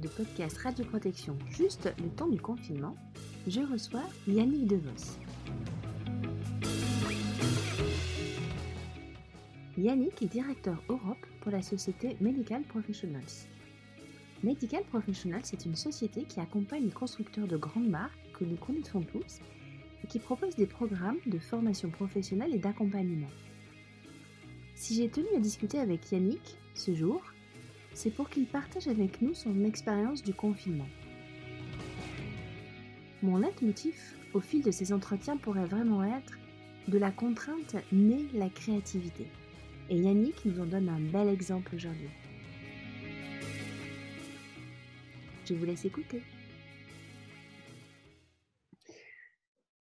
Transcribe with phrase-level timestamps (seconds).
[0.00, 2.96] de podcast Radio Protection juste le temps du confinement,
[3.46, 5.18] je reçois Yannick DeVos.
[9.78, 13.22] Yannick est directeur Europe pour la société Medical Professionals.
[14.42, 19.00] Medical Professionals est une société qui accompagne les constructeurs de grandes marques que nous connaissons
[19.00, 19.40] tous
[20.04, 23.30] et qui propose des programmes de formation professionnelle et d'accompagnement.
[24.74, 27.22] Si j'ai tenu à discuter avec Yannick ce jour,
[27.96, 30.88] c'est pour qu'il partage avec nous son expérience du confinement.
[33.22, 33.98] Mon leitmotiv
[34.34, 36.38] au fil de ces entretiens pourrait vraiment être
[36.88, 39.26] de la contrainte naît la créativité.
[39.88, 42.10] Et Yannick nous en donne un bel exemple aujourd'hui.
[45.46, 46.22] Je vous laisse écouter.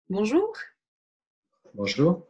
[0.09, 0.51] Bonjour.
[1.75, 2.25] Bonjour.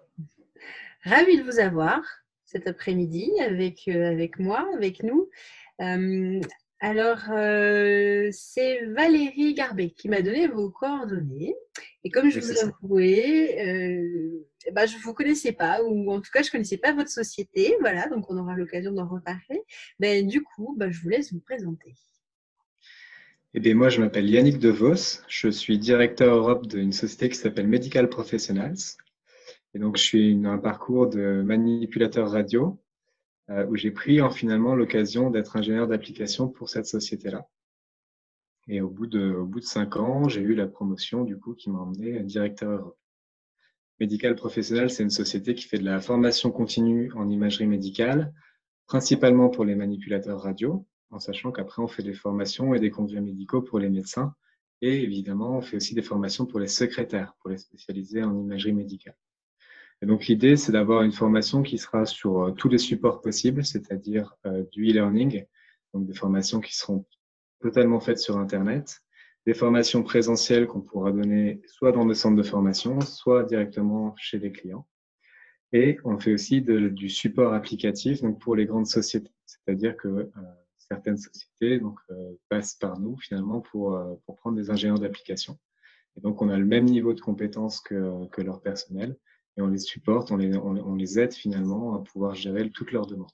[1.05, 2.01] Ravi de vous avoir
[2.43, 5.29] cet après-midi avec, euh, avec moi, avec nous.
[5.81, 6.41] Euh,
[6.81, 11.53] alors, euh, c'est Valérie Garbet qui m'a donné vos coordonnées.
[12.05, 16.31] Et comme je vous l'avouais, euh, ben, je ne vous connaissais pas, ou en tout
[16.33, 17.75] cas, je ne connaissais pas votre société.
[17.81, 19.61] Voilà, donc on aura l'occasion d'en reparler.
[19.99, 21.95] Ben, du coup, ben, je vous laisse vous présenter.
[23.53, 25.21] Eh bien, moi, je m'appelle Yannick DeVos.
[25.27, 28.77] Je suis directeur Europe d'une société qui s'appelle Medical Professionals.
[29.73, 32.79] Et donc, je suis un parcours de manipulateur radio
[33.49, 37.47] euh, où j'ai pris en, finalement l'occasion d'être ingénieur d'application pour cette société-là.
[38.67, 41.55] Et au bout de, au bout de cinq ans, j'ai eu la promotion du coup
[41.55, 42.93] qui m'a emmené directeur.
[43.99, 48.33] Medical Professionnel, c'est une société qui fait de la formation continue en imagerie médicale,
[48.85, 53.21] principalement pour les manipulateurs radio, en sachant qu'après on fait des formations et des congrès
[53.21, 54.35] médicaux pour les médecins,
[54.81, 58.73] et évidemment on fait aussi des formations pour les secrétaires, pour les spécialiser en imagerie
[58.73, 59.17] médicale.
[60.01, 63.65] Et donc l'idée, c'est d'avoir une formation qui sera sur euh, tous les supports possibles,
[63.65, 65.45] c'est-à-dire euh, du e-learning,
[65.93, 67.05] donc des formations qui seront
[67.59, 69.01] totalement faites sur Internet,
[69.45, 74.39] des formations présentielles qu'on pourra donner soit dans des centres de formation, soit directement chez
[74.39, 74.87] les clients.
[75.73, 80.31] Et on fait aussi du support applicatif donc pour les grandes sociétés, c'est-à-dire que euh,
[80.77, 81.99] certaines sociétés donc,
[82.47, 83.99] passent par nous finalement pour,
[84.37, 85.59] prendre des ingénieurs d'application.
[86.17, 89.15] Et donc on a le même niveau de compétences que, que leur personnel
[89.59, 93.27] et on les supporte, on les, aide finalement à pouvoir gérer toutes leurs demandes.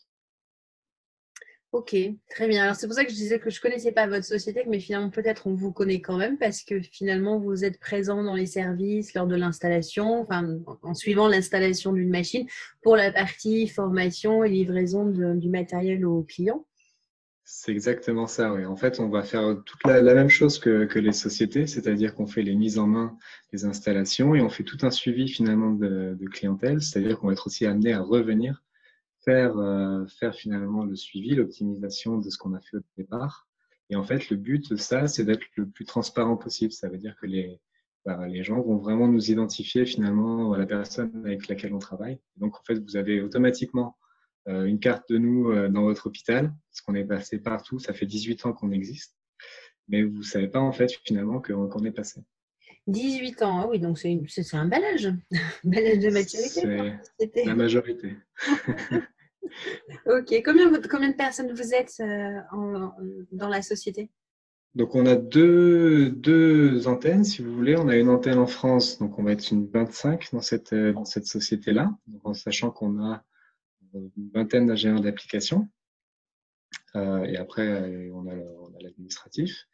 [1.71, 1.95] Ok,
[2.29, 2.63] très bien.
[2.63, 4.79] Alors c'est pour ça que je disais que je ne connaissais pas votre société, mais
[4.79, 8.45] finalement peut-être on vous connaît quand même parce que finalement vous êtes présent dans les
[8.45, 12.47] services lors de l'installation, en suivant l'installation d'une machine
[12.81, 16.65] pour la partie formation et livraison du matériel aux clients.
[17.47, 18.65] C'est exactement ça, oui.
[18.65, 22.41] En fait, on va faire toute la, même chose que, les sociétés, c'est-à-dire qu'on fait
[22.41, 23.15] les mises en main
[23.53, 27.45] des installations et on fait tout un suivi finalement de, clientèle, c'est-à-dire qu'on va être
[27.45, 28.63] aussi amené à revenir
[29.23, 33.47] faire, euh, faire finalement le suivi, l'optimisation de ce qu'on a fait au départ.
[33.91, 36.71] Et en fait, le but de ça, c'est d'être le plus transparent possible.
[36.71, 37.59] Ça veut dire que les,
[38.05, 42.19] bah, les gens vont vraiment nous identifier finalement à la personne avec laquelle on travaille.
[42.37, 43.97] Donc, en fait, vous avez automatiquement
[44.47, 48.05] une carte de nous euh, dans votre hôpital, parce qu'on est passé partout, ça fait
[48.05, 49.15] 18 ans qu'on existe,
[49.87, 52.21] mais vous ne savez pas en fait finalement qu'on est passé.
[52.87, 54.19] 18 ans, ah oui, donc c'est
[54.53, 55.11] un bel âge,
[55.63, 56.99] bel âge de maturité.
[57.19, 58.15] C'est la majorité.
[60.05, 62.39] ok, combien, combien de personnes vous êtes euh,
[63.31, 64.11] dans la société?
[64.75, 67.75] Donc on a deux, deux antennes, si vous voulez.
[67.77, 71.05] On a une antenne en France, donc on va être une 25 dans cette, dans
[71.05, 71.89] cette société-là,
[72.23, 73.23] en sachant qu'on a
[73.95, 75.67] une vingtaine d'ingénieurs d'application.
[76.95, 78.35] Euh, et après, euh, on a,
[78.81, 79.67] l'administratif.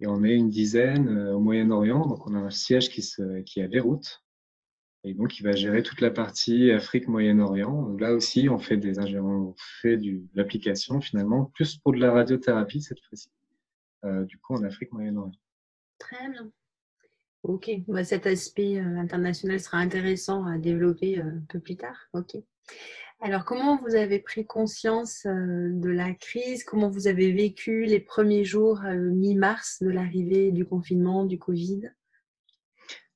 [0.00, 2.06] Et on est une dizaine euh, au Moyen-Orient.
[2.06, 4.22] Donc, on a un siège qui, se, qui est à Beyrouth.
[5.04, 7.96] Et donc, il va gérer toute la partie Afrique-Moyen-Orient.
[7.98, 12.80] Là aussi, on fait des on fait de l'application finalement, plus pour de la radiothérapie
[12.80, 13.28] cette fois-ci.
[14.02, 15.38] du coup, en Afrique-Moyen-Orient.
[15.98, 16.50] Très bien.
[17.42, 22.08] Ok, bah, cet aspect international sera intéressant à développer un peu plus tard.
[22.14, 22.38] Ok.
[23.24, 26.62] Alors, comment vous avez pris conscience euh, de la crise?
[26.62, 31.90] Comment vous avez vécu les premiers jours euh, mi-mars de l'arrivée du confinement, du Covid?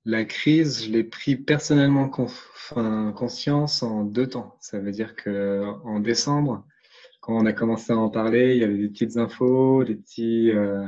[0.06, 4.56] La crise, je l'ai pris personnellement conscience en deux temps.
[4.60, 6.64] Ça veut dire qu'en décembre,
[7.20, 10.00] quand on a commencé à en parler, il y avait des petites infos, des,
[10.55, 10.87] euh,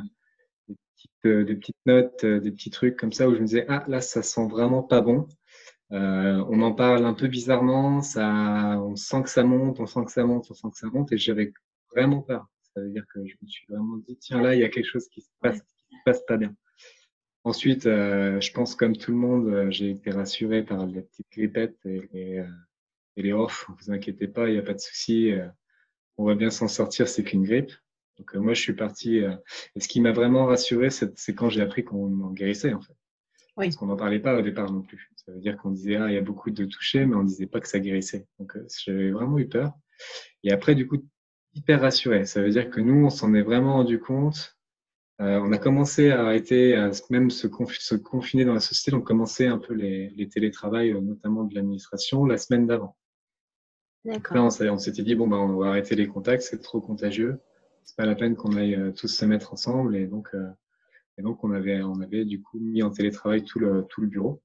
[1.25, 4.22] des petites notes, des petits trucs comme ça où je me disais, ah là, ça
[4.22, 5.28] sent vraiment pas bon.
[5.93, 10.05] Euh, on en parle un peu bizarrement, ça, on sent que ça monte, on sent
[10.05, 11.53] que ça monte, on sent que ça monte, et j'avais
[11.95, 12.47] vraiment peur.
[12.75, 14.87] Ça veut dire que je me suis vraiment dit, tiens là, il y a quelque
[14.87, 16.55] chose qui se passe, qui se passe pas bien.
[17.43, 21.27] Ensuite, euh, je pense comme tout le monde, euh, j'ai été rassuré par les petites
[21.33, 22.45] grippettes et les,
[23.17, 23.69] et les off.
[23.81, 25.33] Vous inquiétez pas, il n'y a pas de souci.
[26.19, 27.73] on va bien s'en sortir, c'est qu'une grippe.
[28.19, 29.17] Donc moi, je suis parti.
[29.19, 33.00] et ce qui m'a vraiment rassuré, c'est quand j'ai appris qu'on en guérissait, en fait.
[33.61, 33.67] Oui.
[33.67, 35.12] Parce qu'on n'en parlait pas au départ non plus.
[35.17, 37.47] Ça veut dire qu'on disait, ah, il y a beaucoup de touchés, mais on disait
[37.47, 38.27] pas que ça guérissait.
[38.39, 39.73] Donc j'avais vraiment eu peur.
[40.43, 41.05] Et après, du coup,
[41.55, 42.25] hyper rassuré.
[42.27, 44.57] Ça veut dire que nous, on s'en est vraiment rendu compte.
[45.21, 47.47] Euh, on a commencé à arrêter, à même se,
[47.79, 51.55] se, confiner dans la société, donc commencer un peu les, les télétravails, euh, notamment de
[51.55, 52.97] l'administration, la semaine d'avant.
[54.65, 57.39] Là, on s'était dit, bon, bah, on va arrêter les contacts, c'est trop contagieux.
[57.85, 59.95] C'est pas la peine qu'on aille euh, tous se mettre ensemble.
[59.95, 60.35] Et donc,
[61.20, 64.06] et donc on, avait, on avait du coup mis en télétravail tout le, tout le
[64.06, 64.43] bureau,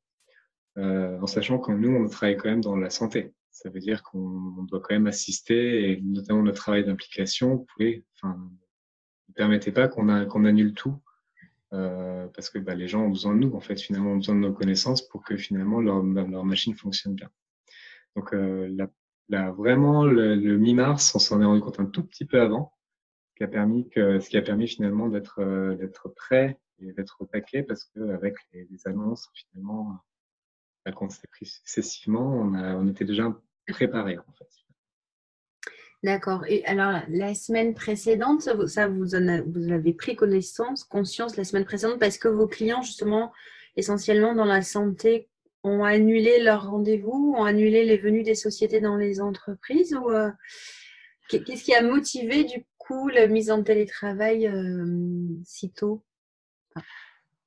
[0.77, 3.33] en sachant que nous, on travaille quand même dans la santé.
[3.51, 8.37] Ça veut dire qu'on doit quand même assister, et notamment notre travail d'implication enfin,
[9.29, 10.99] ne permettait pas qu'on annule tout,
[11.71, 14.35] euh, parce que bah, les gens ont besoin de nous, en fait, finalement, ont besoin
[14.35, 17.29] de nos connaissances pour que finalement leur, leur machine fonctionne bien.
[18.17, 18.69] Donc, euh,
[19.29, 22.73] vraiment, le, mi-mars, on s'en est rendu compte un tout petit peu avant,
[23.29, 26.91] ce qui a permis, que, ce qui a permis finalement d'être euh, d'être prêt et
[26.93, 29.99] d'être au taquet, parce qu'avec les, les annonces, finalement,
[30.93, 33.35] qu'on s'est pris successivement, on, a, on était déjà
[33.67, 34.47] préparé en fait.
[36.03, 36.45] D'accord.
[36.47, 38.53] Et alors, la semaine précédente, ça,
[38.87, 43.33] vous, en vous avez pris connaissance, conscience la semaine précédente parce que vos clients, justement,
[43.75, 45.29] essentiellement dans la santé,
[45.63, 50.29] ont annulé leur rendez-vous, ont annulé les venues des sociétés dans les entreprises ou euh,
[51.27, 56.03] qu'est-ce qui a motivé du coup la mise en télétravail euh, si tôt?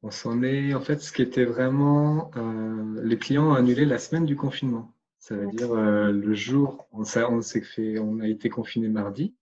[0.03, 3.99] On s'en est, en fait, ce qui était vraiment, euh, les clients ont annulé la
[3.99, 4.95] semaine du confinement.
[5.19, 9.35] Ça veut dire euh, le jour, on, on s'est fait, on a été confiné mardi,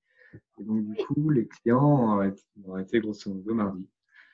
[0.59, 2.19] et donc du coup les clients
[2.65, 3.87] ont été grosso modo mardi.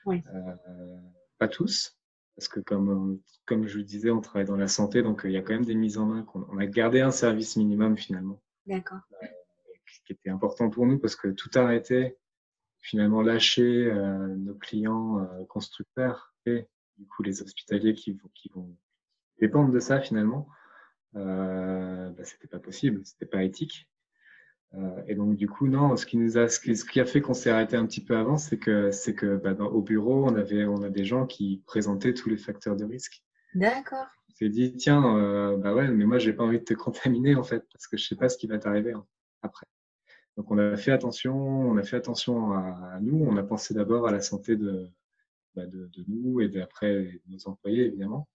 [0.07, 0.23] Oui.
[0.33, 0.97] Euh,
[1.39, 1.99] pas tous,
[2.37, 5.37] parce que comme comme je vous disais, on travaille dans la santé, donc il y
[5.37, 6.25] a quand même des mises en main.
[6.35, 8.41] On, a gardé un service minimum finalement.
[8.67, 9.01] D'accord.
[10.07, 12.17] Qui était important pour nous parce que tout arrêter,
[12.83, 16.67] finalement lâcher euh, nos clients euh, constructeurs et
[16.99, 18.77] du coup les hospitaliers qui vont, qui vont
[19.41, 20.47] dépendre de ça finalement
[21.17, 23.89] euh, bah, c'était pas possible, c'était pas éthique.
[24.75, 27.35] Euh, et donc du coup non, ce qui nous a, ce qui, a fait qu'on
[27.35, 30.65] s'est arrêté un petit peu avant, c'est que c'est que bah, au bureau on avait
[30.65, 33.23] on a des gens qui présentaient tous les facteurs de risque.
[33.55, 34.07] D'accord.
[34.31, 37.35] On s'est dit tiens euh, bah ouais mais moi j'ai pas envie de te contaminer
[37.35, 39.05] en fait parce que je sais pas ce qui va t'arriver hein,
[39.43, 39.67] après.
[40.37, 44.09] Donc on a fait attention, on a fait attention à, nous, on a pensé d'abord
[44.09, 44.89] à la santé de,
[45.55, 48.29] bah, de, de, nous et après de nos employés évidemment.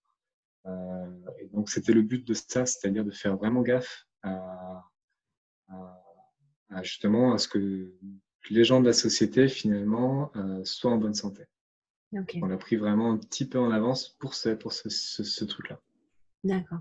[0.67, 1.05] Euh,
[1.39, 4.83] et donc, c'était le but de ça, c'est-à-dire de faire vraiment gaffe à,
[6.81, 7.93] justement à ce que
[8.49, 11.43] les gens de la société, finalement, euh, soient en bonne santé.
[12.41, 15.81] On a pris vraiment un petit peu en avance pour ce, pour ce, ce, truc-là.
[16.43, 16.79] D'accord.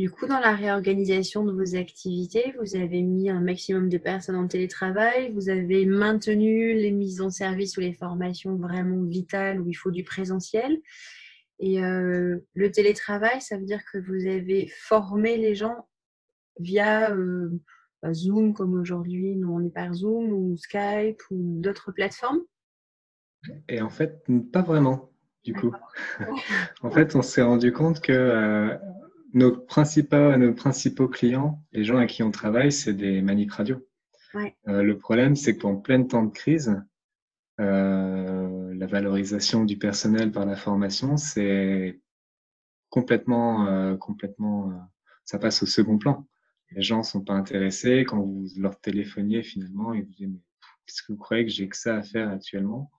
[0.00, 4.36] Du coup, dans la réorganisation de vos activités, vous avez mis un maximum de personnes
[4.36, 9.68] en télétravail, vous avez maintenu les mises en service ou les formations vraiment vitales où
[9.68, 10.78] il faut du présentiel.
[11.58, 15.86] Et euh, le télétravail, ça veut dire que vous avez formé les gens
[16.58, 17.50] via euh,
[18.02, 22.40] bah, Zoom, comme aujourd'hui, nous on est par Zoom, ou Skype, ou d'autres plateformes
[23.68, 25.10] Et en fait, pas vraiment,
[25.44, 25.74] du coup.
[26.82, 28.78] en fait, on s'est rendu compte que euh,
[29.32, 33.86] nos, principaux, nos principaux clients, les gens à qui on travaille, c'est des maniques radio.
[34.66, 36.76] le problème, c'est qu'en plein temps de crise,
[37.60, 42.00] euh, la valorisation du personnel par la formation, c'est
[42.88, 44.74] complètement, euh, complètement, euh,
[45.24, 46.26] ça passe au second plan.
[46.70, 50.40] Les gens sont pas intéressés quand vous leur téléphoniez finalement ils vous disent mais
[50.86, 52.90] qu'est-ce que vous croyez que j'ai que ça à faire actuellement?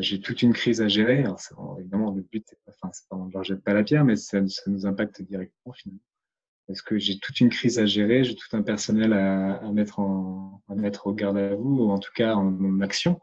[0.00, 1.20] J'ai toute une crise à gérer.
[1.20, 4.46] Alors, évidemment, le but, enfin, c'est pas, on leur jette pas la pierre, mais ça,
[4.46, 6.00] ça nous impacte directement finalement
[6.66, 9.98] parce que j'ai toute une crise à gérer, j'ai tout un personnel à, à, mettre
[9.98, 13.20] en, à mettre au garde à vous, ou en tout cas en, action.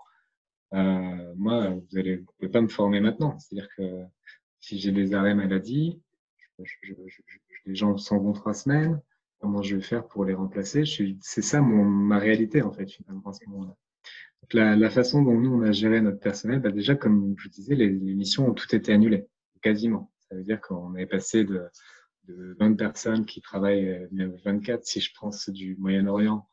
[0.73, 3.37] Euh, moi, vous ne pouvez pas me former maintenant.
[3.39, 4.03] C'est-à-dire que
[4.59, 6.01] si j'ai des arrêts maladie,
[7.65, 9.01] les gens s'en vont trois semaines,
[9.39, 10.83] comment je vais faire pour les remplacer?
[11.21, 13.75] C'est ça mon, ma réalité, en fait, finalement, à ce moment-là.
[14.53, 17.49] La, la, façon dont nous, on a géré notre personnel, bah déjà, comme je vous
[17.49, 19.27] disais, les, les, missions ont toutes été annulées,
[19.61, 20.11] quasiment.
[20.27, 21.67] Ça veut dire qu'on est passé de,
[22.23, 26.47] de 20 personnes qui travaillent, 24 si je pense du Moyen-Orient,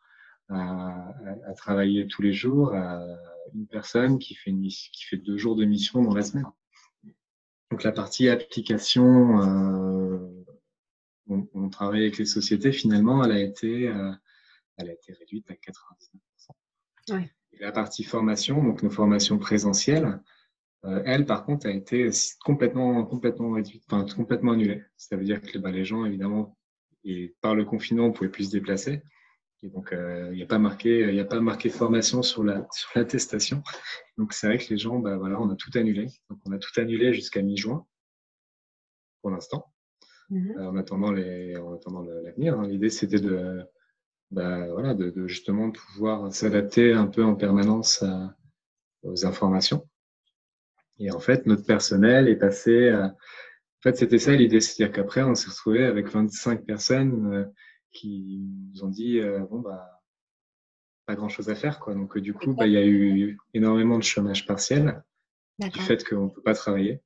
[0.49, 1.15] à,
[1.47, 3.01] à, travailler tous les jours, à
[3.55, 6.47] une personne qui fait, une, qui fait deux jours de mission dans la semaine.
[7.71, 10.45] Donc la partie application, euh,
[11.29, 14.13] on, on, travaille avec les sociétés, finalement, elle a été, euh,
[14.77, 17.15] elle a été réduite à 99%.
[17.15, 17.36] Ouais.
[17.59, 20.21] Et la partie formation, donc nos formations présentielles,
[20.85, 22.11] euh, elle, par contre, a été
[22.45, 24.83] complètement, complètement réduite, enfin, complètement annulée.
[24.97, 26.57] Ça veut dire que bah, les gens, évidemment,
[27.05, 29.03] et par le confinement, on pouvait plus se déplacer.
[29.63, 32.91] Et donc, il n'y a pas marqué, il a pas marqué formation sur la sur
[32.95, 33.63] l'attestation.
[34.19, 36.07] Donc, c'est vrai que les gens, bah voilà, on a tout annulé.
[36.29, 37.87] Donc, on a tout annulé jusqu'à mi-juin
[39.23, 39.73] pour l'instant.
[40.29, 42.59] Mmh en attendant les, en attendant l'avenir.
[42.59, 42.67] Hein.
[42.67, 43.65] L'idée, c'était de,
[44.31, 48.05] bah, voilà, de, de, justement pouvoir s'adapter un peu en permanence
[49.03, 49.87] aux informations.
[50.99, 52.89] Et en fait, notre personnel est passé.
[52.89, 53.07] À...
[53.07, 57.45] En fait, c'était ça l'idée, c'est-à-dire qu'après, on s'est retrouvé avec 25 personnes euh,
[57.93, 58.43] qui
[58.75, 59.91] nous ont dit euh, bon bah
[61.07, 61.95] pas grand-chose à faire quoi.
[61.95, 65.03] Donc du coup, bah, il y a eu énormément de chômage partiel
[65.59, 67.01] du fait qu'on ne peut pas travailler.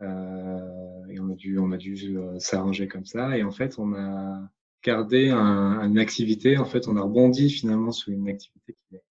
[0.00, 3.36] Euh, et on a dû, on a dû s'arranger comme ça.
[3.36, 4.48] Et en fait, on a
[4.82, 6.58] gardé un, une activité.
[6.58, 9.04] En fait, on a rebondi finalement sur une activité qui n'était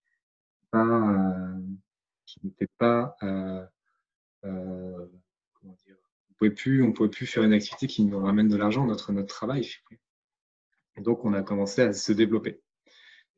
[0.70, 1.60] pas, euh,
[2.26, 3.64] qui n'était pas euh,
[4.44, 5.06] euh,
[5.54, 5.96] comment dire,
[6.30, 9.12] on pouvait plus, on pouvait plus faire une activité qui nous ramène de l'argent, notre
[9.12, 9.68] notre travail.
[10.96, 12.60] Et donc, on a commencé à se développer.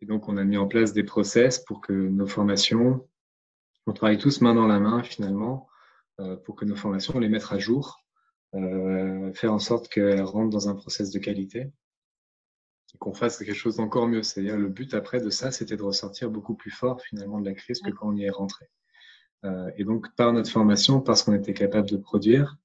[0.01, 3.09] Et donc, on a mis en place des process pour que nos formations,
[3.87, 5.69] on travaille tous main dans la main finalement,
[6.21, 8.05] euh, pour que nos formations, les mettre à jour,
[8.55, 11.73] euh, faire en sorte qu'elles rentrent dans un process de qualité
[12.99, 14.23] qu'on fasse quelque chose d'encore mieux.
[14.23, 17.55] C'est-à-dire le but après de ça, c'était de ressortir beaucoup plus fort finalement de la
[17.55, 18.67] crise que quand on y est rentré.
[19.45, 22.57] Euh, et donc par notre formation, parce qu'on était capable de produire,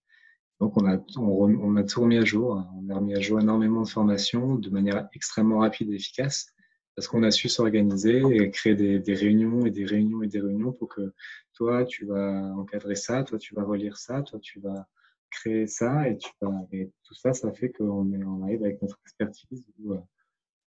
[0.60, 2.66] donc on a, on, a tout remis à jour.
[2.76, 6.48] On a remis à jour énormément de formations de manière extrêmement rapide et efficace
[6.96, 10.42] parce qu'on a su s'organiser et créer des, des, réunions et des réunions et des
[10.42, 11.14] réunions pour que
[11.54, 14.86] toi, tu vas encadrer ça, toi, tu vas relire ça, toi, tu vas
[15.30, 19.00] créer ça et, tu vas, et tout ça, ça fait qu'on on arrive avec notre
[19.04, 20.00] expertise où, euh,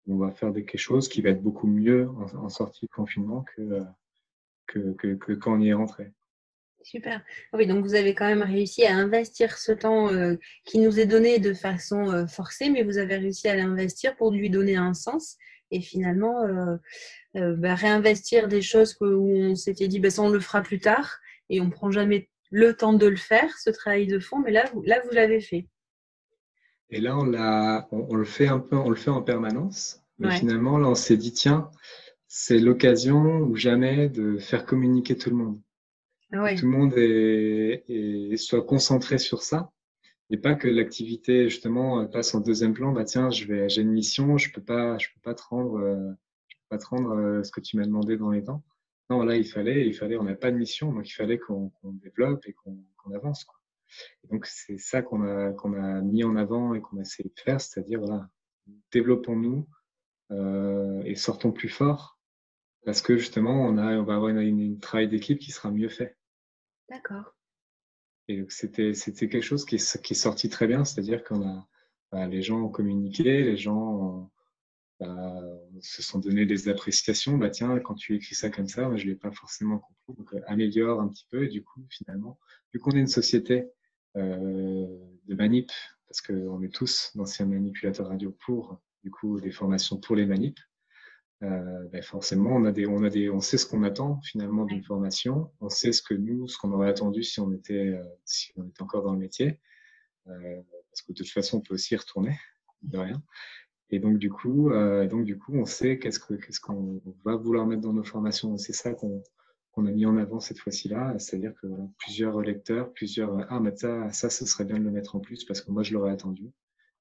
[0.09, 3.81] on va faire quelque chose qui va être beaucoup mieux en, sortie de confinement que,
[4.67, 6.11] que, que, que, quand on y est rentré.
[6.81, 7.21] Super.
[7.53, 10.35] Oui, donc vous avez quand même réussi à investir ce temps euh,
[10.65, 14.31] qui nous est donné de façon euh, forcée, mais vous avez réussi à l'investir pour
[14.31, 15.37] lui donner un sens
[15.71, 16.45] et finalement
[17.35, 20.79] euh, bah, réinvestir des choses où on s'était dit bah, ça on le fera plus
[20.79, 24.51] tard et on prend jamais le temps de le faire, ce travail de fond, mais
[24.51, 25.67] là, vous, là vous l'avez fait.
[26.89, 27.33] Et là, on,
[27.91, 29.99] on, on, le fait un peu, on le fait en permanence.
[30.19, 31.71] Mais finalement, là, on s'est dit, tiens,
[32.27, 35.61] c'est l'occasion ou jamais de faire communiquer tout le monde.
[36.31, 39.71] Ah tout le monde est, soit concentré sur ça
[40.29, 42.91] et pas que l'activité justement passe en deuxième plan.
[42.91, 45.79] Bah tiens, je vais, j'ai une mission, je peux pas, je peux pas te rendre,
[45.79, 46.11] euh,
[46.47, 48.63] je peux pas te rendre euh, ce que tu m'as demandé dans les temps.
[49.09, 51.71] Non, là, il fallait, il fallait, on n'a pas de mission, donc il fallait qu'on
[51.83, 52.77] développe et qu'on
[53.15, 53.43] avance.
[53.43, 53.59] Quoi.
[54.29, 57.39] donc c'est ça qu'on a, qu'on a mis en avant et qu'on a essayé de
[57.39, 58.29] faire, c'est-à-dire voilà,
[58.91, 59.65] développons-nous
[60.31, 62.19] euh, et sortons plus fort
[62.86, 66.17] parce que justement, on, a, on va avoir une, travail d'équipe qui sera mieux fait.
[66.89, 67.36] D'accord.
[68.27, 71.67] Et c'était c'était quelque chose qui est, qui est sorti très bien, c'est-à-dire qu'on a
[72.12, 74.31] bah, les gens ont communiqué, les gens
[75.00, 75.41] bah,
[75.81, 77.38] se sont donné des appréciations.
[77.38, 80.17] Bah tiens, quand tu écris ça comme ça, moi, je l'ai pas forcément compris.
[80.17, 81.45] Donc euh, améliore un petit peu.
[81.45, 82.39] Et du coup, finalement,
[82.74, 83.69] vu qu'on est une société
[84.17, 84.88] euh,
[85.25, 85.71] de manip,
[86.07, 90.60] parce qu'on est tous d'anciens manipulateurs radio pour du coup des formations pour les manips.
[91.41, 94.65] Euh, ben forcément, on a des, on a des, on sait ce qu'on attend finalement
[94.65, 95.51] d'une formation.
[95.62, 98.68] On sait ce que nous, ce qu'on aurait attendu si on était, euh, si on
[98.68, 99.60] était encore dans le métier,
[100.27, 102.38] euh, parce que de toute façon, on peut aussi y retourner
[102.82, 103.24] de rien.
[103.91, 104.70] Et donc du coup,
[105.10, 108.56] donc du coup, on sait qu'est-ce que qu'est-ce qu'on va vouloir mettre dans nos formations.
[108.58, 109.24] C'est ça qu'on
[109.72, 114.12] qu'on a mis en avant cette fois-ci-là, c'est-à-dire que plusieurs lecteurs, plusieurs ah mais ça,
[114.12, 116.51] ça, ce serait bien de le mettre en plus parce que moi je l'aurais attendu.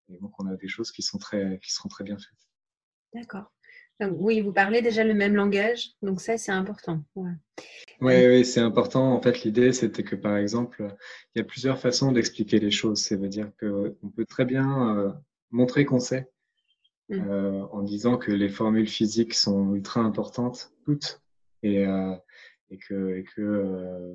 [0.09, 2.49] Et donc on a des choses qui sont très qui seront très bien faites.
[3.15, 3.53] D'accord.
[4.01, 7.03] Oui, vous parlez déjà le même langage, donc ça c'est important.
[7.17, 7.33] Ouais.
[8.01, 9.13] Oui, c'est important.
[9.13, 10.97] En fait, l'idée c'était que par exemple,
[11.35, 13.03] il y a plusieurs façons d'expliquer les choses.
[13.03, 15.13] Ça veut dire qu'on peut très bien euh,
[15.51, 16.31] montrer qu'on sait,
[17.09, 17.27] Mmh.
[17.31, 21.23] Euh, en disant que les formules physiques sont ultra importantes, toutes,
[21.63, 22.15] et, euh,
[22.71, 24.15] et que, et que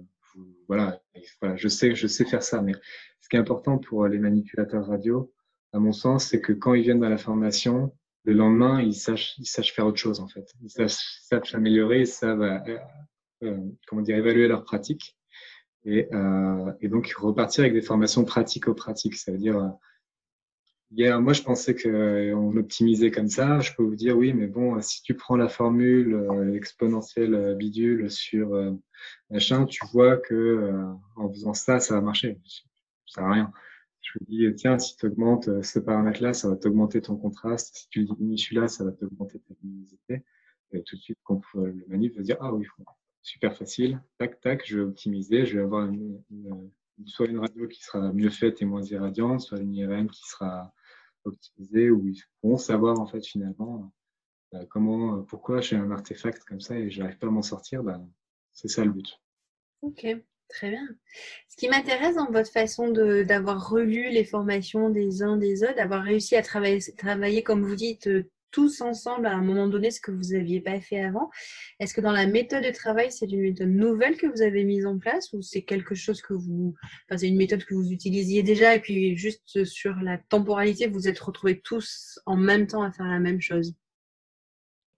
[0.68, 1.02] voilà,
[1.42, 2.62] voilà, je sais, je sais faire ça.
[2.62, 2.74] Mais
[3.20, 5.34] ce qui est important pour les manipulateurs radio,
[5.74, 9.38] à mon sens, c'est que quand ils viennent dans la formation, le lendemain, ils sachent,
[9.38, 10.54] ils sachent faire autre chose en fait.
[10.62, 12.44] Ils sachent, savent s'améliorer, ils savent,
[13.44, 15.18] euh, comment dire, évaluer leur pratique.
[15.86, 19.18] Et, euh, et donc repartir avec des formations pratico-pratiques.
[19.18, 19.76] Ça veut dire
[21.20, 23.60] moi, je pensais qu'on euh, optimisait comme ça.
[23.60, 27.56] Je peux vous dire, oui, mais bon, si tu prends la formule euh, exponentielle euh,
[27.56, 28.76] bidule sur
[29.30, 30.72] machin, tu vois que
[31.16, 32.40] en faisant ça, ça va marcher.
[32.46, 33.52] Ça sert à rien.
[34.04, 37.76] Je vous dis, tiens, si tu augmentes ce paramètre-là, ça va t'augmenter ton contraste.
[37.76, 40.24] Si tu diminues celui-là, ça va t'augmenter ta luminosité.
[40.72, 42.68] Et tout de suite, quand le manip va dire, ah oui,
[43.22, 46.22] super facile, tac, tac, je vais optimiser, je vais avoir une,
[47.06, 50.74] soit une radio qui sera mieux faite et moins irradiante, soit une IRM qui sera
[51.24, 53.94] optimiser, où ils vont savoir en fait finalement
[54.70, 58.08] comment, pourquoi j'ai un artefact comme ça et je n'arrive pas à m'en sortir, ben,
[58.52, 59.20] c'est ça le but.
[59.82, 60.06] Ok,
[60.54, 60.88] très bien.
[61.50, 66.04] Ce qui m'intéresse dans votre façon d'avoir relu les formations des uns des autres, d'avoir
[66.04, 68.10] réussi à travailler, comme vous dites,
[68.52, 71.32] tous ensemble à un moment donné ce que vous n'aviez pas fait avant.
[71.80, 74.86] Est-ce que dans la méthode de travail, c'est une méthode nouvelle que vous avez mise
[74.86, 76.76] en place ou c'est quelque chose que vous,
[77.16, 81.20] c'est une méthode que vous utilisiez déjà et puis juste sur la temporalité, vous êtes
[81.20, 83.74] retrouvés tous en même temps à faire la même chose?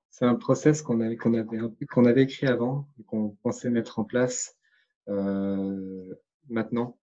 [0.10, 1.58] C'est un process qu'on avait, qu'on avait,
[1.90, 4.65] qu'on avait écrit avant et qu'on pensait mettre en place euh,
[5.08, 6.98] maintenant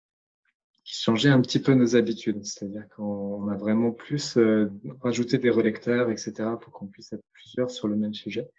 [0.89, 2.43] qui changeait un petit peu nos habitudes.
[2.43, 7.69] C'est-à-dire qu'on a vraiment plus euh, rajouté des relecteurs, etc., pour qu'on puisse être plusieurs
[7.69, 8.49] sur le même sujet.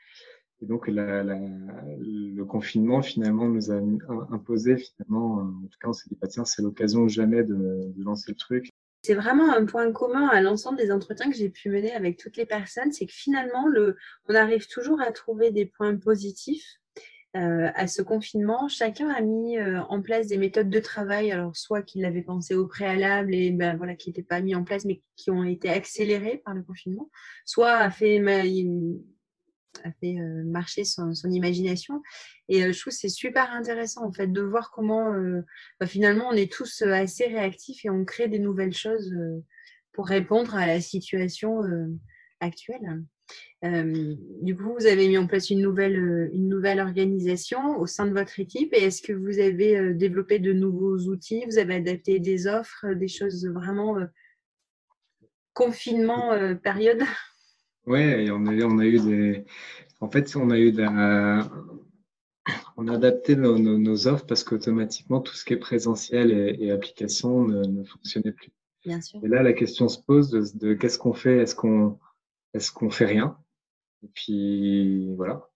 [0.63, 3.81] Et donc, le confinement, finalement, nous a
[4.31, 8.31] imposé, finalement, en tout cas, on s'est dit, bah, tiens, c'est l'occasion jamais de, lancer
[8.31, 8.69] le truc.
[9.03, 12.37] C'est vraiment un point commun à l'ensemble des entretiens que j'ai pu mener avec toutes
[12.37, 13.97] les personnes, c'est que finalement, le,
[14.29, 16.77] on arrive toujours à trouver des points positifs
[17.37, 21.57] euh, à ce confinement, chacun a mis euh, en place des méthodes de travail, alors
[21.57, 24.85] soit qu'il l'avait pensé au préalable et ben, voilà, qui n'étaient pas mis en place,
[24.85, 27.09] mais qui ont été accélérées par le confinement,
[27.45, 32.03] soit a fait, a fait euh, marcher son, imagination.
[32.49, 36.51] Et je trouve c'est super intéressant en fait de voir comment ben, finalement on est
[36.51, 39.15] tous assez réactifs et on crée des nouvelles choses
[39.93, 41.61] pour répondre à la situation
[42.41, 43.05] actuelle.
[43.63, 47.87] Euh, du coup, vous avez mis en place une nouvelle, euh, une nouvelle organisation au
[47.87, 48.73] sein de votre équipe.
[48.73, 51.45] Et est-ce que vous avez euh, développé de nouveaux outils?
[51.45, 53.97] Vous avez adapté des offres, des choses vraiment
[55.55, 56.31] confinement
[56.63, 57.03] période?
[57.87, 59.45] Oui, on a, on a eu des.
[60.01, 60.71] En fait, on a eu
[62.77, 67.83] on a adapté nos, offres parce qu'automatiquement, tout ce qui est présentiel et, application ne,
[67.85, 68.53] fonctionnait plus.
[68.85, 69.19] Bien sûr.
[69.25, 71.39] Et là, la question se pose de, de qu'est-ce qu'on fait?
[71.39, 71.99] Est-ce qu'on
[72.53, 73.39] est-ce qu'on fait rien?
[74.03, 75.49] Et puis voilà.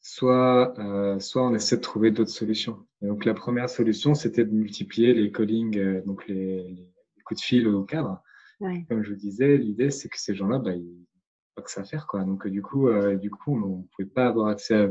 [0.00, 2.86] Soit, euh, soit on essaie de trouver d'autres solutions.
[3.02, 6.88] Et donc la première solution, c'était de multiplier les callings, euh, donc les,
[7.24, 8.22] coups de fil au cadre.
[8.88, 11.06] Comme je vous disais, l'idée c'est que ces gens-là, bah, ils n'ont
[11.54, 12.24] pas que ça à faire, quoi.
[12.24, 14.90] Donc du coup, euh, du coup, on ne pouvait pas avoir accès à.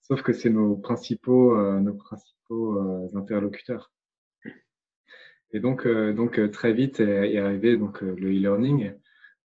[0.00, 3.92] Sauf que c'est nos principaux, nos principaux interlocuteurs.
[5.52, 8.92] Et donc, donc très vite est, arrivé donc le e-learning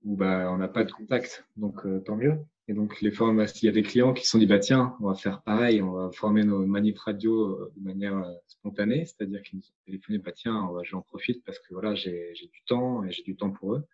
[0.03, 2.37] où bah, on n'a pas de contact, donc euh, tant mieux.
[2.67, 4.95] Et donc, les formations, il y a des clients qui se sont dit, bah, tiens,
[5.01, 9.05] on va faire pareil, on va former nos manip radio euh, de manière euh, spontanée,
[9.05, 13.03] c'est-à-dire qu'ils nous ont téléphoné, bah, tiens, j'en profite parce que voilà, j'ai du temps
[13.03, 13.85] et j'ai du temps pour eux.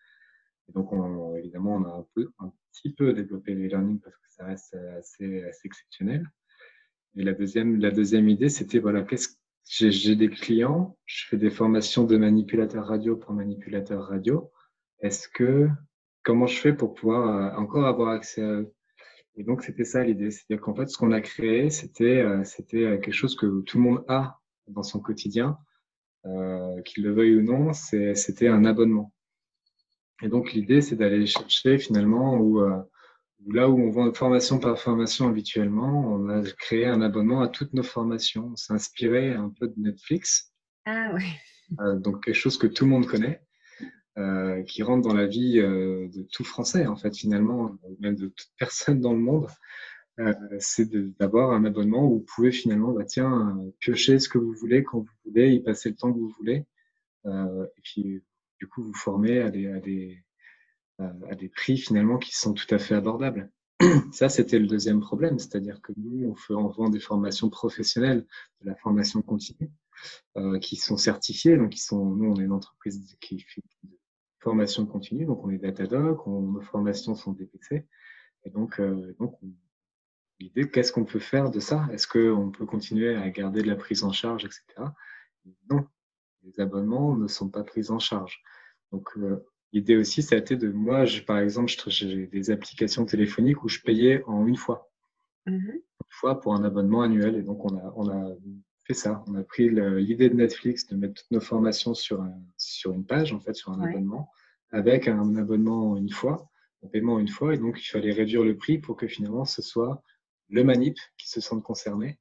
[0.67, 4.15] Et donc, on, évidemment, on a un, peu, un petit peu développé les learning parce
[4.15, 6.27] que ça reste assez, assez exceptionnel.
[7.15, 9.29] Et la deuxième, la deuxième idée, c'était, voilà, qu'est-ce
[9.69, 14.51] j'ai des clients, je fais des formations de manipulateurs radio pour manipulateurs radio.
[14.99, 15.69] Est-ce que
[16.23, 18.73] comment je fais pour pouvoir euh, encore avoir accès à eux
[19.35, 20.31] Et donc, c'était ça l'idée.
[20.31, 23.77] C'est-à-dire qu'en fait, ce qu'on a créé, c'était euh, c'était euh, quelque chose que tout
[23.77, 25.57] le monde a dans son quotidien,
[26.85, 29.11] qu'il le veuille ou non, c'était un abonnement.
[30.21, 32.61] Et donc, l'idée, c'est d'aller chercher finalement où,
[33.47, 37.73] là où on vend formation par formation habituellement, on a créé un abonnement à toutes
[37.73, 38.49] nos formations.
[38.51, 40.53] On s'est inspiré un peu de Netflix.
[40.85, 41.23] Ah oui.
[41.99, 43.41] donc, quelque chose que tout le monde connaît.
[44.17, 48.27] Euh, qui rentre dans la vie euh, de tout Français, en fait, finalement, même de
[48.27, 49.47] toute personne dans le monde,
[50.19, 54.53] euh, c'est d'avoir un abonnement où vous pouvez finalement, bah, tiens, piocher ce que vous
[54.53, 56.65] voulez quand vous voulez, y passer le temps que vous voulez,
[57.25, 58.21] et puis
[58.59, 60.21] du coup vous former à des, à des,
[60.97, 63.49] à des prix finalement qui sont tout à fait abordables.
[64.11, 68.25] Ça, c'était le deuxième problème, c'est-à-dire que nous, on, fait, on vend des formations professionnelles,
[68.61, 69.71] de la formation continue,
[70.35, 71.55] euh, qui sont certifiées.
[71.55, 73.61] Donc, qui sont, nous, on est une entreprise qui fait
[74.39, 77.85] formation continue, donc on est Datadog, nos formations sont DPC.
[78.45, 79.37] Et donc, euh, donc
[80.39, 81.87] l'idée, qu'est-ce qu'on peut faire de ça?
[81.91, 84.63] Est-ce qu'on peut continuer à garder de la prise en charge, etc.
[85.69, 85.85] Non,
[86.43, 88.41] les abonnements ne sont pas pris en charge.
[88.91, 93.63] Donc, euh, l'idée aussi, ça a été de moi, par exemple, j'ai des applications téléphoniques
[93.63, 94.89] où je payais en une fois.
[95.47, 95.73] Mm-hmm.
[95.73, 97.35] Une fois pour un abonnement annuel.
[97.35, 98.35] Et donc, on a, on a
[98.85, 99.23] fait ça.
[99.27, 102.25] On a pris l'idée de Netflix de mettre toutes nos formations sur,
[102.79, 104.29] sur une page, en fait, sur un abonnement,
[104.71, 106.49] avec un abonnement une fois,
[106.83, 107.53] un paiement une fois.
[107.53, 110.01] Et donc, il fallait réduire le prix pour que finalement, ce soit
[110.49, 112.19] le manip qui se sente concerné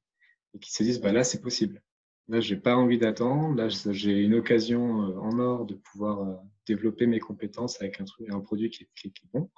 [0.53, 1.81] et qui se dise, bah là, c'est possible.
[2.27, 3.55] Là, j'ai pas envie d'attendre.
[3.55, 6.35] Là, j'ai une occasion euh, en or de pouvoir euh,
[6.67, 9.49] développer mes compétences avec un, truc, un produit qui est, qui est bon.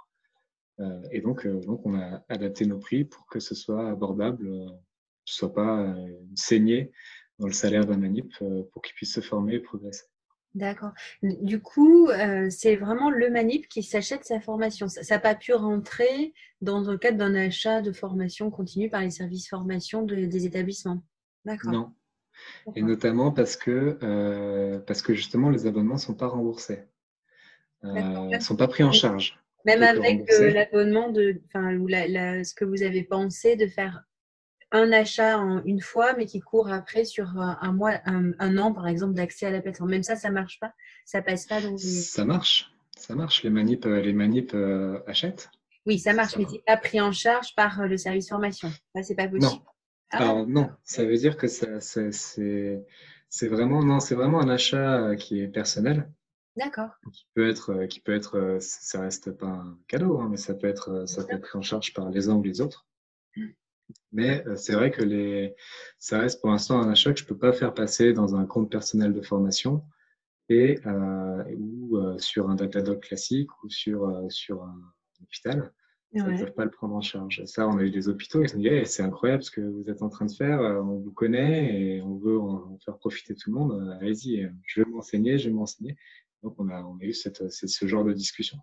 [0.80, 4.50] Euh, et donc, donc, on a adapté nos prix pour que ce soit abordable
[5.24, 5.96] soit pas
[6.36, 6.92] saigné
[7.38, 8.34] dans le salaire d'un manip
[8.72, 10.11] pour qu'il puisse se former et progresser.
[10.54, 10.92] D'accord.
[11.22, 14.88] Du coup, euh, c'est vraiment le manip qui s'achète sa formation.
[14.90, 19.12] Ça n'a pas pu rentrer dans le cadre d'un achat de formation continue par les
[19.12, 21.02] services formation des établissements.
[21.46, 21.72] D'accord.
[21.72, 21.94] Non.
[22.76, 26.84] Et notamment parce que, euh, parce que justement, les abonnements ne sont pas remboursés.
[27.84, 29.40] ne sont pas pris en charge.
[29.66, 34.04] Même avec l'abonnement de, enfin, ce que vous avez pensé de faire
[34.72, 38.88] un achat en une fois, mais qui court après sur un mois, un, an, par
[38.88, 39.92] exemple, d'accès à la plateforme.
[39.92, 40.74] Même ça, ça marche pas.
[41.06, 41.62] Ça passe pas.
[41.62, 42.72] Donc Ça marche.
[42.98, 43.44] Ça marche.
[43.44, 45.50] Les manips, euh, les manips euh, achètent.
[45.86, 48.70] Oui, ça marche, mais c'est pas pris en charge par euh, le service formation.
[48.94, 49.56] Là, c'est pas possible.
[49.56, 49.62] Non.
[50.12, 55.16] Ah Alors non, ça veut dire que ça, c'est vraiment non, c'est vraiment un achat
[55.16, 56.12] qui est personnel.
[56.58, 56.90] D'accord.
[57.14, 60.68] Qui peut être, qui peut être, ça reste pas un cadeau, hein, mais ça peut
[60.68, 62.86] être, ça peut être pris en charge par les uns ou les autres.
[64.12, 65.56] Mais euh, c'est vrai que les,
[65.98, 68.46] ça reste pour l'instant un achat que je ne peux pas faire passer dans un
[68.46, 69.84] compte personnel de formation
[70.50, 74.82] et, euh, ou euh, sur un Datadog classique ou sur, sur un
[75.22, 75.72] hôpital.
[76.14, 77.46] Ils ne peuvent pas le prendre en charge.
[77.46, 80.02] ça, on a eu des hôpitaux qui se dit c'est incroyable ce que vous êtes
[80.02, 83.56] en train de faire, on vous connaît et on veut en faire profiter tout le
[83.58, 83.98] monde.
[84.02, 85.96] Allez-y, je vais m'enseigner, je vais m'enseigner.
[86.44, 88.58] Donc, on a, on a eu cette, ce genre de discussion.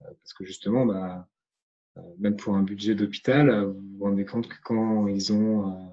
[0.00, 1.26] Parce que justement, bah,
[2.18, 5.90] même pour un budget d'hôpital, euh, vous vous rendez compte que quand ils ont,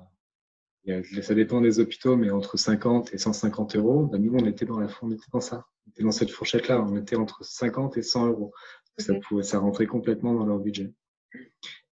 [0.87, 4.65] euh, ça dépend des hôpitaux, mais entre 50 et 150 euros, ben nous on était
[4.65, 7.97] dans la, on était dans ça, on était dans cette fourchette-là, on était entre 50
[7.97, 8.53] et 100 euros.
[8.97, 10.93] Ça pouvait, ça rentrait complètement dans leur budget.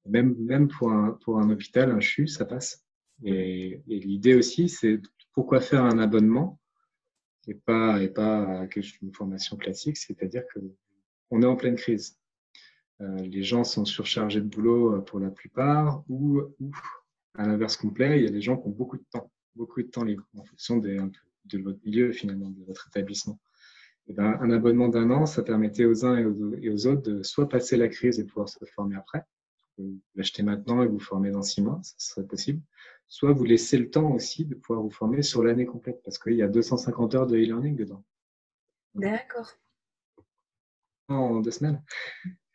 [0.05, 2.85] Même, même pour un, pour un hôpital, un CHU, ça passe.
[3.23, 4.99] Et, et l'idée aussi, c'est
[5.33, 6.59] pourquoi faire un abonnement
[7.47, 8.67] et pas, et pas
[9.01, 10.59] une formation classique, c'est-à-dire que
[11.31, 12.20] on est en pleine crise.
[13.01, 16.41] Euh, les gens sont surchargés de boulot euh, pour la plupart, ou,
[17.35, 19.87] à l'inverse complet, il y a des gens qui ont beaucoup de temps, beaucoup de
[19.87, 20.97] temps libre, en fonction de
[21.59, 23.39] votre milieu finalement, de votre établissement.
[24.07, 27.23] Et eh ben, un abonnement d'un an, ça permettait aux uns et aux, autres de
[27.23, 29.23] soit passer la crise et pouvoir se former après,
[29.77, 32.61] vous l'achetez maintenant et vous formez dans six mois, ça serait possible,
[33.07, 36.33] soit vous laissez le temps aussi de pouvoir vous former sur l'année complète, parce qu'il
[36.33, 38.03] y a 250 heures de e-learning dedans.
[38.95, 39.51] D'accord.
[41.07, 41.81] En deux semaines.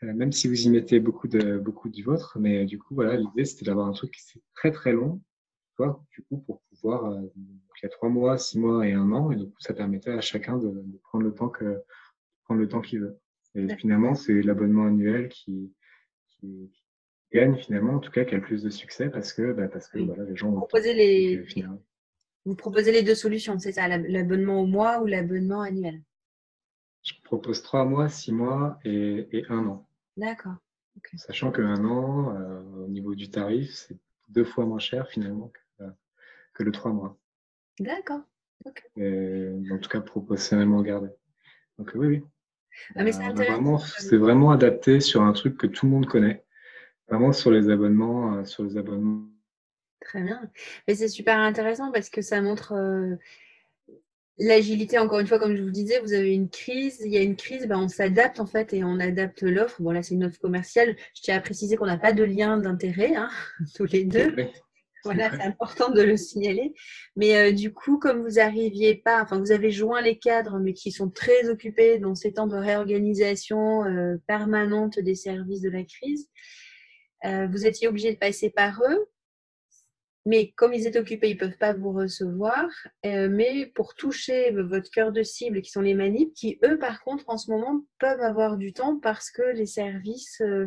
[0.03, 2.39] Euh, même si vous y mettez beaucoup, de, beaucoup du vôtre.
[2.39, 5.21] Mais euh, du coup, voilà, l'idée, c'était d'avoir un truc qui est très très long,
[6.11, 9.31] du coup, pour pouvoir, euh, il y a trois mois, six mois et un an,
[9.31, 11.83] et du coup, ça permettait à chacun de, prendre le temps que
[12.45, 13.19] prendre le temps qu'il veut.
[13.55, 15.73] Et finalement, c'est l'abonnement annuel qui,
[16.29, 16.71] qui,
[17.33, 19.89] gagne finalement, en tout cas, qui a le plus de succès parce que, bah, parce
[19.89, 21.45] que voilà, les gens vous proposez les,
[22.45, 26.01] vous proposez les deux solutions, c'est ça, l'abonnement au mois ou l'abonnement annuel?
[27.07, 29.89] Je propose trois mois, six mois et, et un an.
[30.17, 30.57] D'accord.
[31.17, 33.97] Sachant qu'un an, euh, au niveau du tarif, c'est
[34.29, 35.91] deux fois moins cher finalement que, euh,
[36.65, 37.17] le trois mois.
[37.79, 38.23] D'accord.
[38.67, 41.09] En tout cas, proportionnellement gardé.
[41.79, 42.25] Donc oui, oui.
[42.97, 46.45] Ah, mais c'est vraiment, adapté sur un truc que tout le monde connaît.
[47.09, 49.29] Vraiment sur les abonnements, euh, sur les abonnements.
[50.01, 50.51] Très bien.
[50.89, 52.75] Mais c'est super intéressant parce que ça montre
[54.39, 57.23] L'agilité, encore une fois, comme je vous disais, vous avez une crise, il y a
[57.23, 59.81] une crise, ben on s'adapte en fait et on adapte l'offre.
[59.81, 60.95] Bon là c'est une offre commerciale.
[61.15, 63.31] Je tiens à préciser qu'on n'a pas de lien d'intérêt, hein,
[63.75, 64.37] tous les deux.
[65.05, 66.75] Voilà, c'est important de le signaler.
[67.15, 70.75] Mais euh, du coup, comme vous arriviez pas, enfin vous avez joint les cadres, mais
[70.75, 75.85] qui sont très occupés dans ces temps de réorganisation euh, permanente des services de la
[75.85, 76.29] crise,
[77.25, 79.07] euh, vous étiez obligé de passer par eux.
[80.27, 82.67] Mais comme ils étaient occupés, ils ne peuvent pas vous recevoir.
[83.07, 87.03] Euh, mais pour toucher votre cœur de cible, qui sont les manips, qui eux, par
[87.03, 90.41] contre, en ce moment, peuvent avoir du temps parce que les services.
[90.41, 90.67] Euh,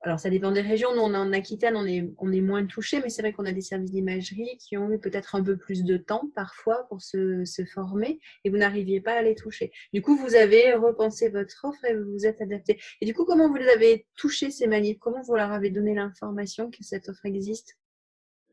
[0.00, 0.94] alors, ça dépend des régions.
[0.94, 4.56] Nous, en Aquitaine, on est, moins touchés, mais c'est vrai qu'on a des services d'imagerie
[4.58, 8.50] qui ont eu peut-être un peu plus de temps parfois pour se, se former et
[8.50, 9.72] vous n'arriviez pas à les toucher.
[9.92, 12.80] Du coup, vous avez repensé votre offre et vous vous êtes adapté.
[13.02, 14.98] Et du coup, comment vous les avez touchés, ces manips?
[15.00, 17.76] Comment vous leur avez donné l'information que cette offre existe?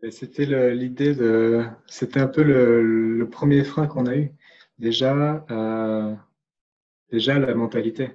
[0.10, 1.64] C'était l'idée de.
[1.88, 4.32] C'était un peu le, premier frein qu'on a eu.
[4.80, 6.16] Déjà, euh,
[7.12, 8.12] déjà la mentalité.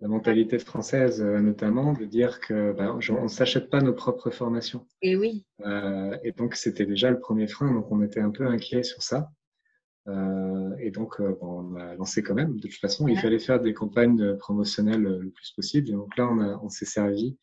[0.00, 4.30] La mentalité française, euh, notamment, de dire que bah, on ne s'achète pas nos propres
[4.30, 4.86] formations.
[5.02, 5.46] Et oui.
[5.64, 7.72] Euh, et donc, c'était déjà le premier frein.
[7.72, 9.30] Donc, on était un peu inquiet sur ça.
[10.80, 12.56] et donc, on a lancé quand même.
[12.56, 15.88] De toute façon, il fallait faire des campagnes promotionnelles le plus possible.
[15.88, 17.38] Et donc là, on, on s'est servi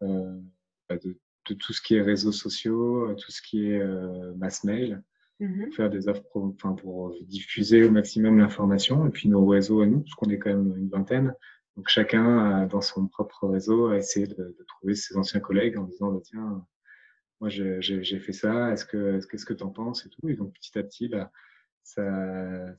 [0.00, 4.34] bah, de de tout ce qui est réseaux sociaux, euh, tout ce qui est euh,
[4.36, 5.02] mass mail,
[5.40, 9.82] mmh faire des offres pour, enfin, pour diffuser au maximum l'information, et puis nos réseaux
[9.82, 11.34] à nous, parce qu'on est quand même une vingtaine.
[11.76, 16.10] Donc chacun, dans son propre réseau, a essayé de, trouver ses anciens collègues en disant
[16.10, 16.66] bah, tiens,
[17.40, 20.28] moi j'ai fait ça, est-ce que qu'est-ce que tu en penses et tout.
[20.28, 21.30] Et donc petit à petit, bah,
[21.82, 22.74] ça,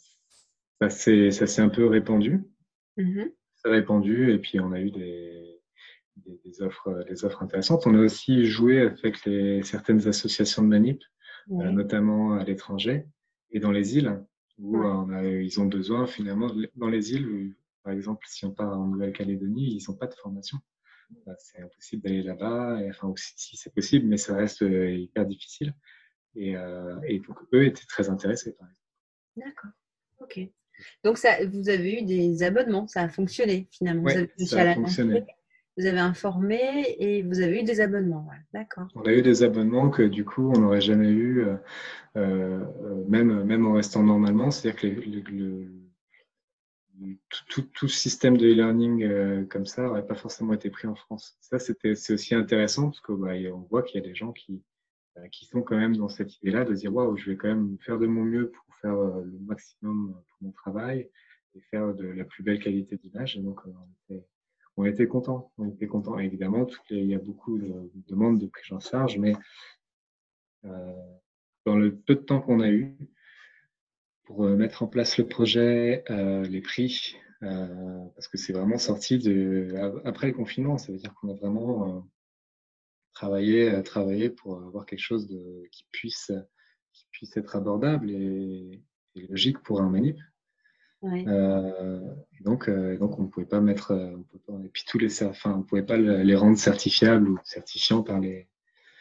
[0.90, 2.44] ça s'est un peu répandu.
[2.98, 3.26] Mmh
[3.58, 5.57] ça répandu et puis on a eu des,
[6.26, 7.86] des, offres, des offres intéressantes.
[7.86, 11.04] On a aussi joué avec les, certaines associations de manip,
[11.52, 13.06] euh, notamment à l'étranger
[13.52, 14.24] et dans les îles,
[14.58, 18.78] où on a, ils ont besoin finalement, dans les îles, par exemple, si on part
[18.78, 20.58] en Nouvelle-Calédonie, ils n'ont pas de formation.
[21.26, 25.74] Bah, c'est impossible d'aller là-bas, enfin, si c'est possible, mais ça reste euh, hyper difficile.
[26.36, 28.88] Et, euh, et, donc, eux étaient très intéressés, par exemple.
[29.38, 29.72] D'accord,
[30.20, 30.40] ok.
[31.04, 34.10] Donc, ça, vous avez eu des abonnements, ça a fonctionné finalement.
[34.10, 35.24] ça a fonctionné.
[35.78, 38.28] Vous avez informé et vous avez eu des abonnements.
[38.52, 38.88] D'accord.
[38.96, 41.56] On a eu des abonnements que du coup, on n'aurait jamais eu, euh,
[42.16, 44.50] euh, même, même en restant normalement.
[44.50, 45.72] C'est-à-dire que le,
[47.50, 51.38] tout, tout, système de e-learning euh, comme ça n'aurait pas forcément été pris en France.
[51.42, 51.78] Ça, c'est
[52.12, 53.34] aussi intéressant parce qu'on bah,
[53.70, 54.64] voit qu'il y a des gens qui,
[55.32, 58.00] qui sont quand même dans cette idée-là de dire waouh, je vais quand même faire
[58.00, 61.12] de mon mieux pour faire le maximum pour mon travail
[61.54, 63.40] et faire de la plus belle qualité d'image.
[64.78, 65.52] On était contents.
[65.58, 66.20] On était contents.
[66.20, 69.34] Évidemment, il y a beaucoup de, demandes de prise en charge, mais
[70.66, 70.94] euh,
[71.66, 72.96] dans le peu de temps qu'on a eu
[74.24, 79.20] pour euh, mettre en place le projet, euh, les prix, parce que c'est vraiment sorti
[79.20, 82.04] de, après le confinement, ça veut dire qu'on a vraiment
[83.14, 85.28] travaillé, travaillé pour avoir quelque chose
[85.72, 86.32] qui, puisse,
[86.94, 88.82] qui puisse être abordable et,
[89.14, 90.18] et logique pour un manip.
[91.04, 92.00] Euh,
[92.42, 94.18] donc, euh, donc, on ne pouvait pas mettre, euh,
[94.64, 98.48] et puis tous les, enfin, on pouvait pas les rendre certifiables ou certifiants par les,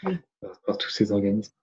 [0.05, 1.55] par, tous ces organismes.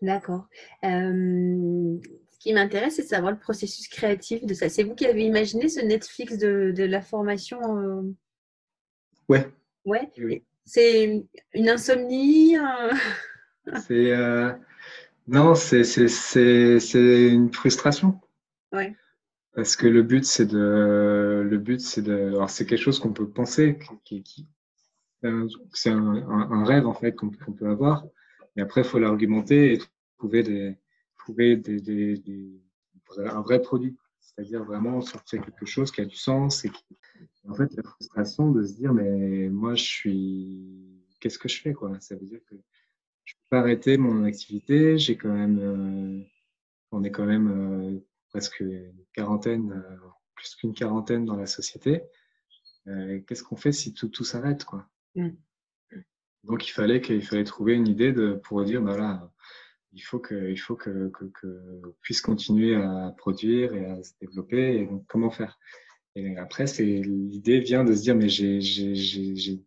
[0.00, 0.46] D'accord.
[0.82, 4.68] ce qui m'intéresse, c'est de savoir le processus créatif de ça.
[4.68, 7.58] C'est vous qui avez imaginé ce Netflix de, de la formation
[9.28, 9.50] Ouais.
[9.84, 10.10] Ouais.
[10.64, 12.56] C'est une insomnie.
[13.86, 14.12] c'est
[15.26, 15.82] non, c'est
[17.28, 18.20] une frustration.
[18.72, 18.96] Ouais.
[19.54, 23.12] Parce que le but, c'est de, le but, c'est de, alors c'est quelque chose qu'on
[23.12, 24.46] peut penser, qui, qui
[25.72, 28.04] c'est un, rêve en fait qu'on peut avoir.
[28.54, 29.78] Mais après, il faut l'argumenter et
[30.18, 30.76] trouver des,
[31.18, 32.60] trouver des, des, des,
[33.18, 33.96] un vrai produit.
[34.20, 36.84] C'est-à-dire vraiment sortir quelque chose qui a du sens et qui,
[37.48, 41.72] en fait, la frustration de se dire, mais moi, je suis, qu'est-ce que je fais,
[41.72, 41.98] quoi?
[42.00, 42.54] Ça veut dire que
[43.24, 44.98] je peux pas arrêter mon activité.
[44.98, 46.22] J'ai quand même, euh,
[46.92, 48.00] on est quand même euh,
[48.30, 52.02] presque une quarantaine, euh, plus qu'une quarantaine dans la société.
[52.86, 54.88] Euh, qu'est-ce qu'on fait si tout, tout s'arrête quoi?
[55.14, 55.30] Mm.
[56.44, 59.32] Donc il fallait qu'il fallait trouver une idée de, pour dire bah
[59.92, 64.12] il faut que il faut que, que, que puisse continuer à produire et à se
[64.20, 64.76] développer.
[64.78, 65.58] Et donc comment faire?
[66.14, 69.60] Et après c'est l'idée vient de se dire mais j'ai j'ai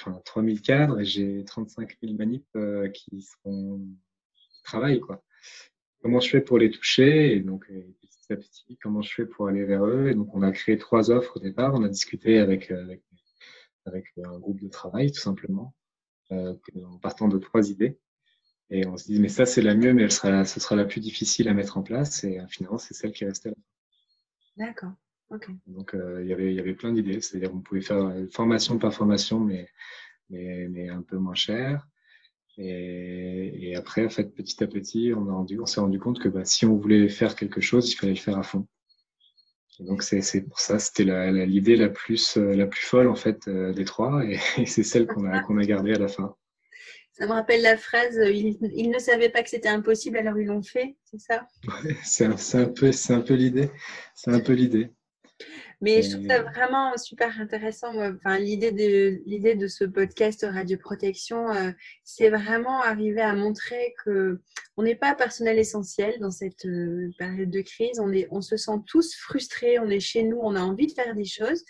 [0.00, 2.46] enfin, 3000 cadres et j'ai 35 000 manips
[2.94, 3.84] qui sont
[4.34, 5.22] qui travaillent quoi
[6.02, 9.26] comment je fais pour les toucher et donc euh, petit à petit comment je fais
[9.26, 11.88] pour aller vers eux et donc on a créé trois offres au départ on a
[11.88, 12.96] discuté avec euh,
[13.86, 15.74] avec, un groupe de travail tout simplement
[16.32, 16.54] euh,
[16.84, 17.98] en partant de trois idées
[18.70, 20.84] et on se dit mais ça c'est la mieux mais elle sera ce sera la
[20.84, 23.56] plus difficile à mettre en place et finalement c'est celle qui est restée là.
[24.56, 24.92] D'accord.
[25.30, 28.78] ok Donc il y avait il y avait plein d'idées, c'est-à-dire on pouvait faire formation
[28.78, 29.68] par formation mais
[30.30, 31.86] mais, mais un peu moins cher.
[32.58, 36.20] Et, et, après, en fait, petit à petit, on, a rendu, on s'est rendu compte
[36.20, 38.66] que bah, si on voulait faire quelque chose, il fallait le faire à fond.
[39.78, 43.14] Et donc c'est pour ça, c'était l'idée la, la, plus euh, la plus folle en
[43.14, 46.34] fait euh, des trois, et, c'est celle qu'on a qu'on a gardée à la fin.
[47.12, 50.38] Ça me rappelle la phrase euh, ils, ils ne savaient pas que c'était impossible, alors
[50.38, 51.46] ils l'ont fait, c'est ça?
[51.66, 53.70] Ouais, C'est un, un peu c'est un peu l'idée,
[54.14, 54.90] c'est un peu l'idée.
[55.82, 57.94] Mais je trouve ça vraiment super intéressant.
[57.94, 61.70] Enfin, l'idée de l'idée de ce podcast Radio Protection, euh,
[62.02, 64.40] c'est vraiment arriver à montrer que
[64.78, 68.00] on n'est pas personnel essentiel dans cette euh, période de crise.
[68.00, 69.78] On est, on se sent tous frustrés.
[69.78, 71.60] On est chez nous, on a envie de faire des choses.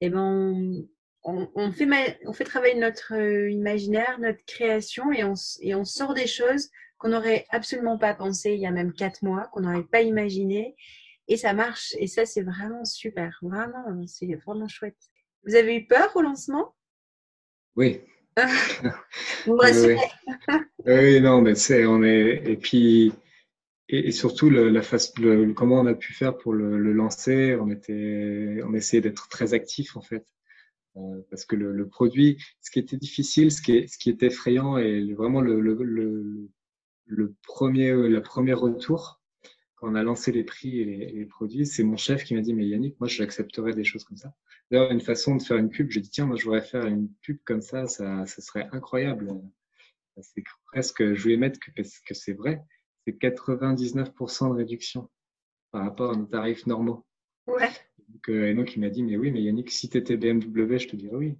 [0.00, 0.86] Et eh ben,
[1.24, 5.84] on, on, fait on fait travailler notre euh, imaginaire, notre création, et on, et on
[5.84, 9.60] sort des choses qu'on n'aurait absolument pas pensé il y a même quatre mois, qu'on
[9.60, 10.76] n'aurait pas imaginé
[11.30, 11.94] et ça marche.
[11.98, 13.38] Et ça, c'est vraiment super.
[13.40, 14.98] Vraiment, c'est vraiment chouette.
[15.46, 16.74] Vous avez eu peur au lancement?
[17.76, 18.00] Oui.
[19.46, 19.96] Vous me
[20.86, 23.12] oui, non, mais c'est, on est, et puis,
[23.88, 27.56] et, surtout la face, le, comment on a pu faire pour le, lancer?
[27.60, 30.26] On était, on essayait d'être très actif en fait,
[30.96, 34.26] euh, parce que le, produit, ce qui était difficile, ce qui, est, ce qui était
[34.26, 39.19] effrayant et vraiment le, le, premier, le premier retour,
[39.80, 42.52] quand on a lancé les prix et les, produits, c'est mon chef qui m'a dit,
[42.52, 44.34] mais Yannick, moi, j'accepterais des choses comme ça.
[44.70, 47.08] D'ailleurs, une façon de faire une pub, j'ai dit, tiens, moi, je voudrais faire une
[47.22, 49.32] pub comme ça, ça, ça serait incroyable.
[50.20, 52.62] C'est presque, je voulais mettre que, que c'est vrai.
[53.06, 55.08] c'est 99% de réduction
[55.70, 57.06] par rapport à nos tarifs normaux.
[57.46, 57.70] Ouais.
[58.08, 60.78] Donc, euh, et donc, il m'a dit, mais oui, mais Yannick, si tu étais BMW,
[60.78, 61.38] je te dirais oui.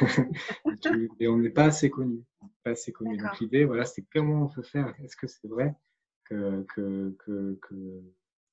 [1.20, 2.24] et on n'est pas assez connu.
[2.64, 3.16] Pas assez connu.
[3.18, 4.92] Donc, l'idée, voilà, c'est comment on peut faire.
[5.04, 5.76] Est-ce que c'est vrai?
[6.32, 8.02] Que, que, que, que,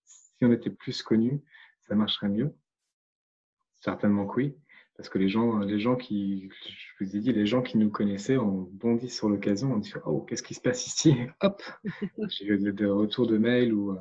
[0.05, 1.41] si on était plus connu,
[1.81, 2.53] ça marcherait mieux
[3.81, 4.57] Certainement que oui.
[4.97, 7.89] Parce que les gens, les gens qui, je vous ai dit, les gens qui nous
[7.89, 11.15] connaissaient ont bondi sur l'occasion, on dit Oh, qu'est-ce qui se passe ici?
[11.41, 11.61] Hop
[12.29, 13.97] J'ai eu des retours de mails où,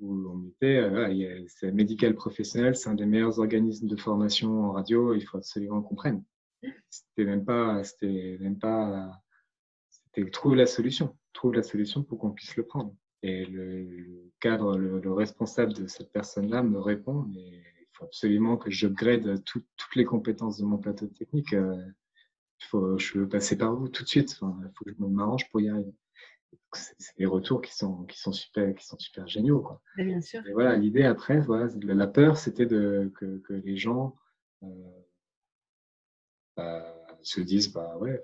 [0.00, 4.72] où on était, euh, c'est médical professionnel, c'est un des meilleurs organismes de formation en
[4.72, 6.24] radio, il faut absolument qu'on comprenne.
[6.90, 9.10] C'était même pas, c'était même pas,
[9.88, 12.94] c'était trouve la solution, trouve la solution pour qu'on puisse le prendre.
[13.26, 18.70] Et le, cadre, le, responsable de cette personne-là me répond, mais il faut absolument que
[18.70, 19.64] je grade toutes
[19.96, 21.54] les compétences de mon plateau technique.
[21.54, 21.74] Euh,
[22.60, 24.32] il faut, je veux passer par vous tout de suite.
[24.32, 25.94] il faut que je m'arrange pour y arriver.
[26.74, 29.80] C'est des retours qui sont, qui sont super, qui sont super géniaux, quoi.
[29.96, 30.46] bien sûr.
[30.46, 34.14] Et voilà, l'idée après, voilà, la peur, c'était que, que, les gens
[34.64, 34.66] euh,
[36.58, 38.22] bah, se disent, bah ouais,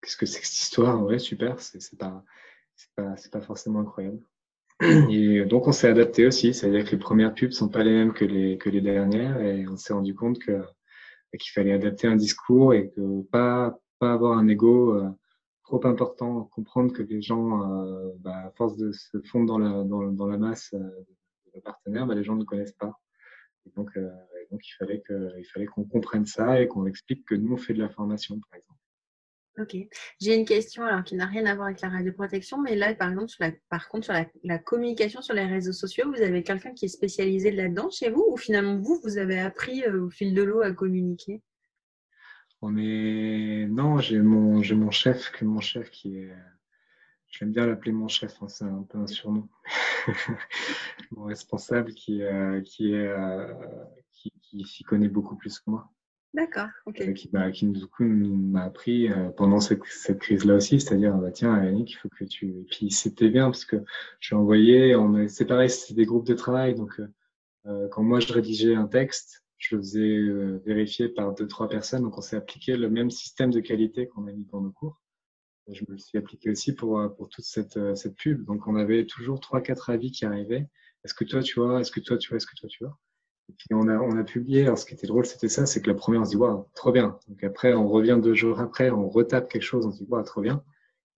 [0.00, 1.02] qu'est-ce que c'est que cette histoire?
[1.02, 2.24] Ouais, super, c'est pas,
[2.96, 4.20] pas, pas forcément incroyable.
[5.10, 8.12] Et donc, on s'est adapté aussi, c'est-à-dire que les premières pubs sont pas les mêmes
[8.12, 10.62] que les, que les dernières, et on s'est rendu compte que
[11.38, 15.10] qu'il fallait adapter un discours et que pas, pas avoir un ego euh,
[15.68, 19.84] trop important, comprendre que les gens, euh, bah, à force de se fondre dans la,
[19.84, 21.06] dans, la masse euh,
[21.54, 22.98] de partenaires, bah, les gens ne connaissent pas.
[23.66, 24.10] Et donc, euh,
[24.50, 27.58] donc il fallait que, il fallait qu'on comprenne ça et qu'on explique que nous on
[27.58, 28.77] fait de la formation, par exemple.
[29.58, 29.76] Ok.
[30.20, 33.10] J'ai une question alors qui n'a rien à voir avec la radioprotection, mais là, par
[33.10, 36.72] exemple, sur la, par contre, sur la, communication sur les réseaux sociaux, vous avez quelqu'un
[36.72, 40.32] qui est spécialisé là-dedans chez vous ou finalement vous, vous avez appris euh, au fil
[40.32, 41.42] de l'eau à communiquer?
[42.62, 46.32] On est non, j'ai mon mon chef que mon chef qui est
[47.28, 49.48] j'aime bien l'appeler mon chef, hein, c'est un peu un surnom.
[51.12, 53.54] mon responsable qui euh, qui est euh,
[54.12, 55.88] qui, qui s'y connaît beaucoup plus que moi.
[56.34, 56.68] D'accord.
[56.86, 57.66] Euh, qui, bah, qui
[57.98, 59.82] m'a appris euh, pendant cette,
[60.18, 62.48] crise-là aussi, c'est-à-dire bah, tiens Yannick, il faut que tu.
[62.48, 63.82] Et puis c'était bien parce que
[64.20, 67.00] j'ai envoyé, on c'est pareil, c'était des groupes de travail, donc
[67.66, 70.18] euh, quand moi je rédigeais un texte, je le faisais
[70.66, 74.26] vérifier par deux trois personnes, donc on s'est appliqué le même système de qualité qu'on
[74.26, 75.00] a mis dans nos cours.
[75.72, 79.40] je me suis appliqué aussi pour pour toute cette cette pub, donc on avait toujours
[79.40, 80.68] trois quatre avis qui arrivaient.
[81.04, 81.80] Est-ce que toi tu vois?
[81.80, 82.36] Est-ce que toi tu vois?
[82.36, 82.98] Est-ce que toi tu vois?
[83.48, 85.80] Et puis on a, on a publié, alors ce qui était drôle, c'était ça, c'est
[85.80, 87.18] que la première, on se dit, waouh, trop bien.
[87.28, 90.22] Donc après, on revient deux jours après, on retape quelque chose, on se dit, waouh,
[90.22, 90.62] trop bien.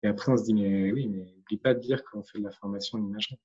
[0.03, 2.45] Et après, on se dit, mais oui, mais n'oublie pas de dire qu'on fait de
[2.45, 3.39] la formation en imagerie.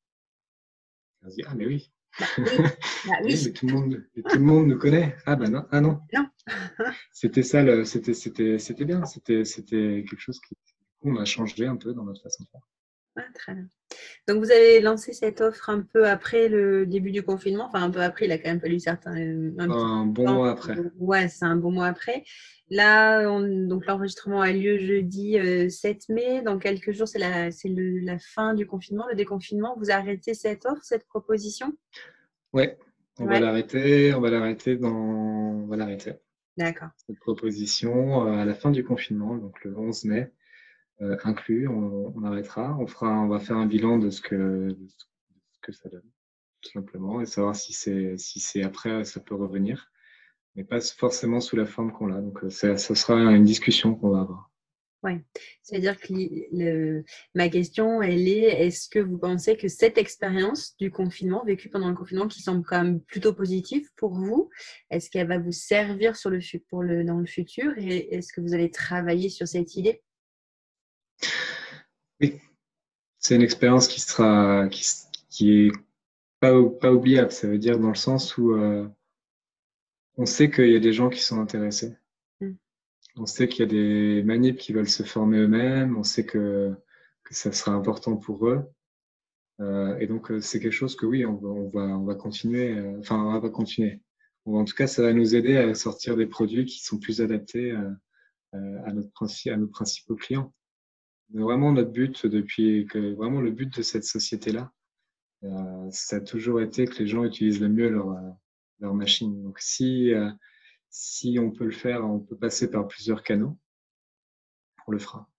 [1.23, 1.91] on se dit, ah, mais oui.
[2.19, 3.41] Bah bah oui.
[3.45, 5.17] mais tout, le monde, tout le monde nous connaît.
[5.25, 5.99] Ah, ben non, ah non.
[6.13, 6.25] Non.
[7.11, 9.05] c'était ça, c'était, c'était, c'était bien.
[9.05, 10.55] C'était, c'était quelque chose qui,
[11.01, 12.61] on a changé un peu dans notre façon de faire.
[13.17, 13.67] Ah, très bien.
[14.27, 17.67] Donc, vous avez lancé cette offre un peu après le début du confinement.
[17.67, 19.15] Enfin, un peu après, il a quand même fallu certains.
[19.15, 20.75] Un, bon mois après.
[20.97, 22.23] Ouais, c'est un bon mois après.
[22.69, 25.37] Là, donc l'enregistrement a lieu jeudi
[25.69, 26.41] 7 euh, mai.
[26.41, 29.75] Dans quelques jours, c'est la, la fin du confinement, le déconfinement.
[29.77, 31.73] Vous arrêtez cette offre, cette proposition?
[32.53, 32.77] Ouais,
[33.19, 34.13] on va l'arrêter.
[34.13, 34.89] On va l'arrêter dans.
[34.89, 36.13] On va l'arrêter.
[36.57, 36.89] D'accord.
[37.05, 40.31] Cette proposition euh, à la fin du confinement, donc le 11 mai.
[41.01, 42.77] Euh, inclus, on, arrêtera.
[42.79, 44.75] On, fera, on va faire un bilan de ce que,
[45.61, 46.09] que ça donne,
[46.61, 49.91] tout simplement, et savoir si c'est si c'est après, ça peut revenir,
[50.55, 52.21] mais pas forcément sous la forme qu'on a.
[52.21, 54.51] Donc, euh, ça, sera une discussion qu'on va avoir.
[55.03, 55.19] Oui,
[55.61, 57.03] c'est-à-dire que
[57.35, 61.89] ma question, elle est est-ce que vous pensez que cette expérience du confinement, vécue pendant
[61.89, 64.49] le confinement, qui semble quand même plutôt positive pour vous,
[64.89, 68.41] est-ce qu'elle va vous servir sur le, pour le, dans le futur et est-ce que
[68.41, 70.01] vous allez travailler sur cette idée?
[72.21, 72.39] Oui,
[73.19, 74.85] c'est une expérience qui sera, qui,
[75.29, 75.71] qui est
[76.39, 77.31] pas, pas, oubliable.
[77.31, 78.87] Ça veut dire dans le sens où euh,
[80.17, 81.95] on sait qu'il y a des gens qui sont intéressés.
[82.41, 82.53] Mm.
[83.17, 85.97] On sait qu'il y a des manips qui veulent se former eux-mêmes.
[85.97, 86.73] On sait que,
[87.23, 88.63] que ça sera important pour eux.
[89.61, 92.15] Euh, et donc, euh, c'est quelque chose que oui, on va, on va, on va
[92.15, 92.77] continuer.
[92.77, 94.01] Euh, enfin, on va continuer.
[94.45, 97.71] en tout cas, ça va nous aider à sortir des produits qui sont plus adaptés
[97.71, 99.09] euh, à, notre,
[99.49, 100.53] à nos principaux clients
[101.33, 104.71] vraiment notre but depuis que vraiment le but de cette société-là,
[105.43, 108.31] euh, ça a toujours été que les gens utilisent le mieux leur, euh,
[108.79, 109.43] leur machine.
[109.43, 110.29] Donc si, euh,
[110.89, 113.57] si on peut le faire, on peut passer par plusieurs canaux,
[114.87, 115.29] on le fera.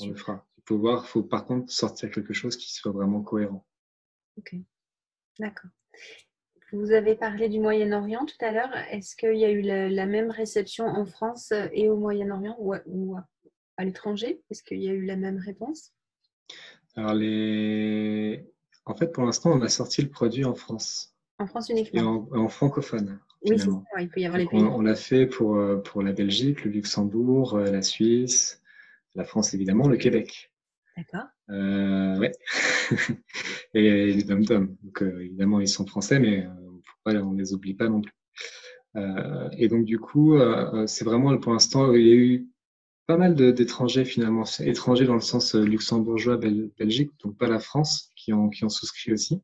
[0.00, 0.46] On le fera.
[0.58, 3.66] Il faut voir, faut par contre sortir quelque chose qui soit vraiment cohérent.
[4.36, 4.56] Ok,
[5.38, 5.70] d'accord.
[6.72, 8.74] Vous avez parlé du Moyen-Orient tout à l'heure.
[8.90, 13.16] Est-ce qu'il y a eu la, même réception en France et au Moyen-Orient ou, ou
[13.76, 14.42] à l'étranger?
[14.50, 15.92] Est-ce qu'il y a eu la même réponse?
[16.96, 18.46] Alors, les...
[18.84, 21.14] en fait, pour l'instant, on a sorti le produit en France.
[21.38, 22.28] En France uniquement?
[22.32, 23.18] Et en, francophone.
[23.42, 24.60] Oui, c'est ça, il peut y avoir les pays.
[24.60, 28.62] On, l'a fait pour, euh, pour la Belgique, le Luxembourg, euh, la Suisse,
[29.14, 30.52] la France évidemment, le Québec.
[30.96, 31.26] D'accord.
[31.50, 32.32] Euh, ouais.
[33.74, 36.46] et les dom Donc, euh, évidemment, ils sont français, mais
[37.04, 38.12] on ne les oublie pas non plus?
[39.58, 40.38] et donc, du coup,
[40.86, 42.48] c'est vraiment pour l'instant, il y a eu
[43.06, 48.32] pas mal d'étrangers finalement, étrangers dans le sens luxembourgeois, Belgique, donc pas la France, qui
[48.32, 49.42] ont, qui ont souscrit aussi,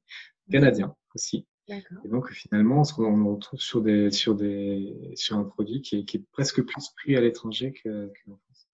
[0.51, 1.47] canadiens aussi.
[1.69, 6.05] Et donc finalement, on, on retrouve sur, des, sur, des, sur un produit qui est,
[6.05, 8.69] qui est presque plus pris à l'étranger qu'en France.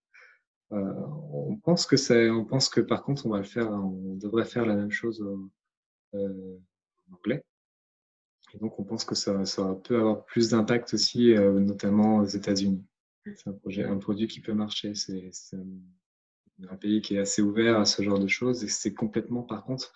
[0.72, 0.93] Euh,
[1.32, 4.47] on pense que c'est, on pense que par contre, on va le faire, on devrait
[4.47, 5.24] faire la même chose
[6.14, 6.59] euh,
[7.11, 7.45] en anglais.
[8.55, 12.24] Et donc, on pense que ça, ça peut avoir plus d'impact aussi, euh, notamment aux
[12.24, 12.82] États-Unis.
[13.35, 14.95] C'est un, projet, un produit qui peut marcher.
[14.95, 15.31] C'est,
[16.70, 19.64] un pays qui est assez ouvert à ce genre de choses et c'est complètement, par
[19.64, 19.93] contre,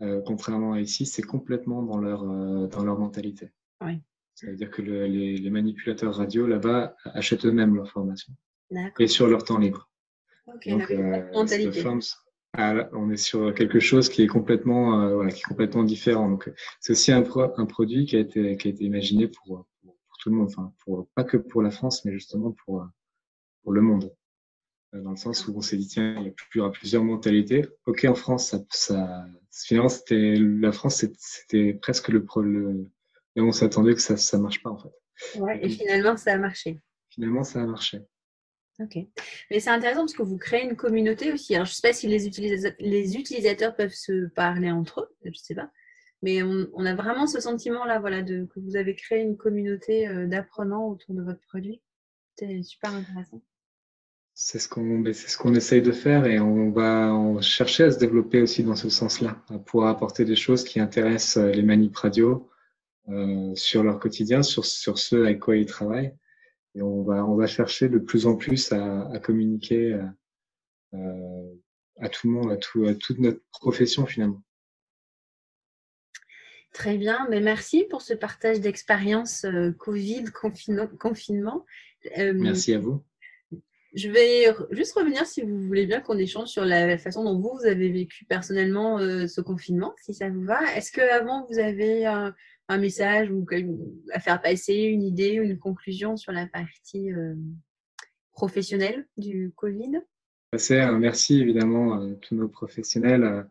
[0.00, 3.50] euh, contrairement à ici, c'est complètement dans leur, euh, dans leur mentalité.
[3.84, 4.00] Oui.
[4.34, 8.32] Ça veut dire que les, les, manipulateurs radio là-bas achètent eux-mêmes leur formation
[9.00, 9.90] et sur leur temps libre.
[10.46, 11.84] Donc, euh, mentalité.
[12.52, 16.30] Ah, on est sur quelque chose qui est complètement, voilà, qui est complètement différent.
[16.30, 16.50] Donc,
[16.80, 17.24] c'est aussi un,
[17.56, 19.66] un, produit qui a été, qui a été imaginé pour,
[20.18, 22.86] tout le monde, enfin, pour, pas que pour la France, mais justement pour,
[23.62, 24.14] pour le monde.
[24.92, 27.66] Dans le sens où on s'est dit, tiens, il y a plusieurs mentalités.
[27.86, 32.90] Ok, en France, ça, ça finalement, c'était la France, c'était presque le, le
[33.36, 35.38] et on s'attendait que ça ne marche pas en fait.
[35.38, 36.80] Ouais, et finalement, ça a marché.
[37.10, 38.00] Finalement, ça a marché.
[38.80, 38.96] Ok.
[39.50, 41.54] Mais c'est intéressant parce que vous créez une communauté aussi.
[41.54, 45.16] Alors, je ne sais pas si les, utilisateurs, les utilisateurs peuvent se parler entre eux,
[45.24, 45.70] je ne sais pas.
[46.22, 50.26] Mais on, a vraiment ce sentiment-là, voilà, de, que vous avez créé une communauté euh,
[50.26, 51.80] d'apprenants autour de votre produit.
[52.36, 53.40] C'est super intéressant.
[54.34, 58.40] C'est ce qu'on ce qu'on essaye de faire et on va chercher à se développer
[58.40, 62.48] aussi dans ce sens-là, à pouvoir apporter des choses qui intéressent euh, les manip radio
[63.08, 66.14] euh, sur leur quotidien, sur, sur ce avec quoi ils travaillent.
[66.74, 70.04] Et on va, on va chercher de plus en plus à, à communiquer euh,
[70.94, 71.54] euh
[72.00, 74.40] à tout le monde, à, tout, à toute notre profession finalement.
[76.78, 81.66] Très bien, mais merci pour ce partage d'expérience euh, Covid, confinement.
[82.16, 83.02] merci à vous.
[83.94, 87.58] Je vais juste revenir, si vous voulez bien, qu'on échange sur la façon dont vous,
[87.58, 90.72] vous avez vécu personnellement euh, ce confinement, si ça vous va.
[90.76, 92.32] Est-ce qu'avant, vous avez un,
[92.78, 93.44] message ou
[94.12, 97.34] à faire passer, une idée ou une conclusion sur la partie euh,
[98.30, 100.00] professionnelle du Covid?
[100.56, 103.48] C'est un merci évidemment à tous nos professionnels.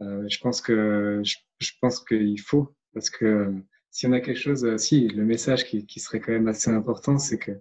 [0.00, 1.36] Euh, je pense que je,
[1.80, 3.54] pense qu'il faut parce que
[3.90, 7.18] si on a quelque chose, si le message qui, qui serait quand même assez important,
[7.18, 7.52] c'est que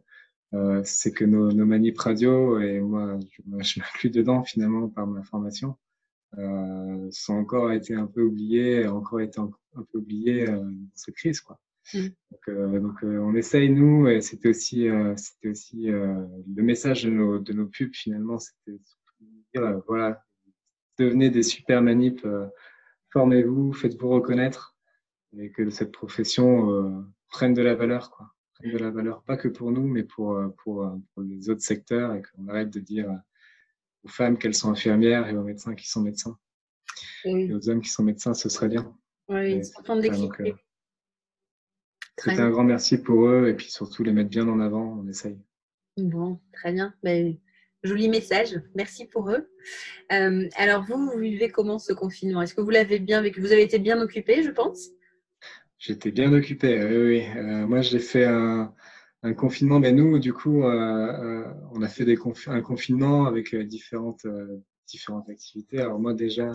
[0.53, 5.05] euh, c'est que nos, nos manips radio, et moi je, je m'inclus dedans finalement par
[5.05, 5.75] ma formation,
[6.37, 9.51] euh, sont encore été un peu oubliés, encore été un,
[9.91, 11.41] peu oubliés euh, dans cette crise.
[11.41, 11.59] Quoi.
[11.93, 11.99] Mm.
[12.31, 17.09] Donc, euh, donc euh, on essaye nous, et c'était aussi, c'était aussi le message de
[17.09, 18.79] nos, de nos pubs finalement, c'était
[19.53, 20.23] dire voilà,
[20.99, 22.25] devenez des super manips,
[23.11, 24.75] formez-vous, faites-vous reconnaître,
[25.37, 28.11] et que cette profession prenne de la valeur.
[28.11, 28.33] Quoi
[28.67, 31.61] de la valeur, pas que pour nous, mais pour, euh, pour, euh, pour les autres
[31.61, 33.09] secteurs et qu'on arrête de dire
[34.03, 36.37] aux femmes qu'elles sont infirmières et aux médecins qui sont médecins.
[37.25, 38.93] Et aux hommes qui sont médecins, ce serait bien.
[39.29, 39.63] Oui, euh,
[42.17, 45.07] C'était un grand merci pour eux et puis surtout les mettre bien en avant, on
[45.07, 45.39] essaye.
[45.97, 46.93] Bon, très bien.
[47.03, 47.37] Ben,
[47.83, 49.49] joli message, merci pour eux.
[50.09, 52.41] alors vous, vous vivez comment ce confinement?
[52.41, 53.41] Est-ce que vous l'avez bien vécu?
[53.41, 54.89] Vous avez été bien occupé, je pense?
[55.79, 57.23] J'étais bien occupé, oui.
[57.37, 58.73] Euh, moi, j'ai fait un,
[59.37, 62.05] confinement, mais nous, du coup, euh, euh on a fait
[62.47, 65.79] un confinement avec euh, différentes, euh, différentes activités.
[65.79, 66.51] Alors moi, déjà,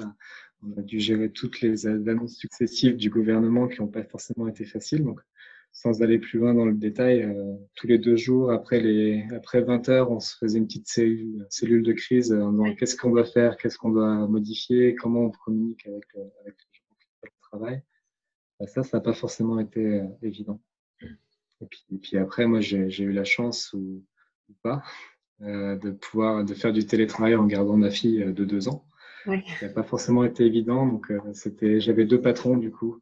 [0.62, 4.64] on a dû gérer toutes les annonces successives du gouvernement qui n'ont pas forcément été
[4.66, 5.04] faciles.
[5.04, 5.20] Donc,
[5.74, 7.28] sans aller plus loin dans le détail,
[7.74, 11.46] tous les deux jours, après, les, après 20 heures, on se faisait une petite cellule,
[11.50, 15.30] cellule de crise en disant qu'est-ce qu'on doit faire, qu'est-ce qu'on doit modifier, comment on
[15.30, 17.82] communique avec, avec les gens qui font le travail.
[18.60, 20.60] Bah, ça, ça n'a pas forcément été euh, évident.
[21.60, 24.04] Et puis, puis, après, moi, j'ai eu la chance ou,
[24.62, 24.82] pas
[25.40, 28.86] euh, de pouvoir de faire du télétravail en gardant ma fille euh, de deux ans.
[29.24, 30.86] Ça n'a pas forcément été évident.
[30.86, 33.00] Donc, c'était, j'avais deux patrons du coup,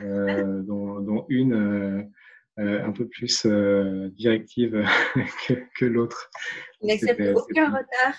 [0.00, 2.10] dont, dont, une
[2.56, 4.84] un peu plus directive
[5.46, 6.30] que, que l'autre.
[6.82, 8.14] N'accepte aucun retard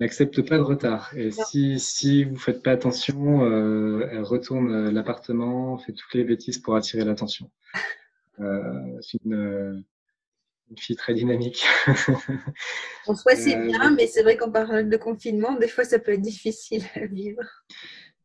[0.00, 1.12] n'accepte pas de retard.
[1.16, 6.24] Et si, si vous faites pas attention, euh, elle retourne euh, l'appartement, fait toutes les
[6.24, 7.50] bêtises pour attirer l'attention.
[8.40, 9.84] Euh, c'est une,
[10.70, 11.64] une fille très dynamique.
[13.06, 16.12] en soi, c'est bien, mais c'est vrai qu'en parle de confinement, des fois, ça peut
[16.12, 17.42] être difficile à vivre.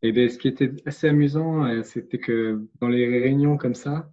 [0.03, 4.11] Et bien, ce qui était assez amusant, c'était que dans les réunions comme ça,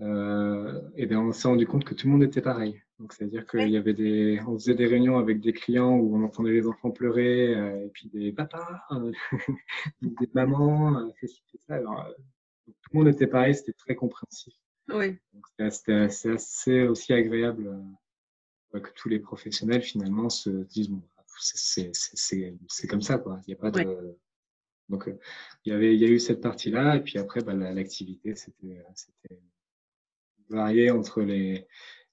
[0.00, 2.82] euh, et bien on s'est rendu compte que tout le monde était pareil.
[2.98, 6.24] Donc, c'est-à-dire qu'il y avait des, on faisait des réunions avec des clients où on
[6.24, 9.12] entendait les enfants pleurer, euh, et puis des papas, euh,
[10.00, 11.28] des mamans, euh,
[11.66, 11.74] ça.
[11.74, 12.06] Alors,
[12.66, 14.54] tout le monde était pareil, c'était très compréhensif.
[14.88, 15.18] Oui.
[15.68, 17.76] C'était assez aussi agréable
[18.72, 21.02] que tous les professionnels finalement se disent bon,
[21.38, 23.40] c'est comme ça quoi.
[23.46, 24.16] Il n'y a pas de
[24.88, 25.10] donc
[25.64, 28.34] il y avait il y a eu cette partie là et puis après bah, l'activité
[28.34, 28.84] c'était
[30.48, 31.66] varié entre les,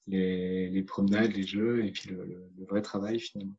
[0.08, 3.56] les, promenades, les jeux et puis le, vrai travail finalement.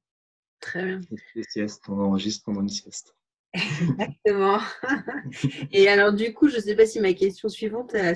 [0.60, 1.00] Très bien.
[1.34, 3.14] Les siestes, on enregistre pendant une sieste.
[3.52, 4.58] Exactement.
[5.70, 8.14] et alors du coup, je ne sais pas si ma question suivante a,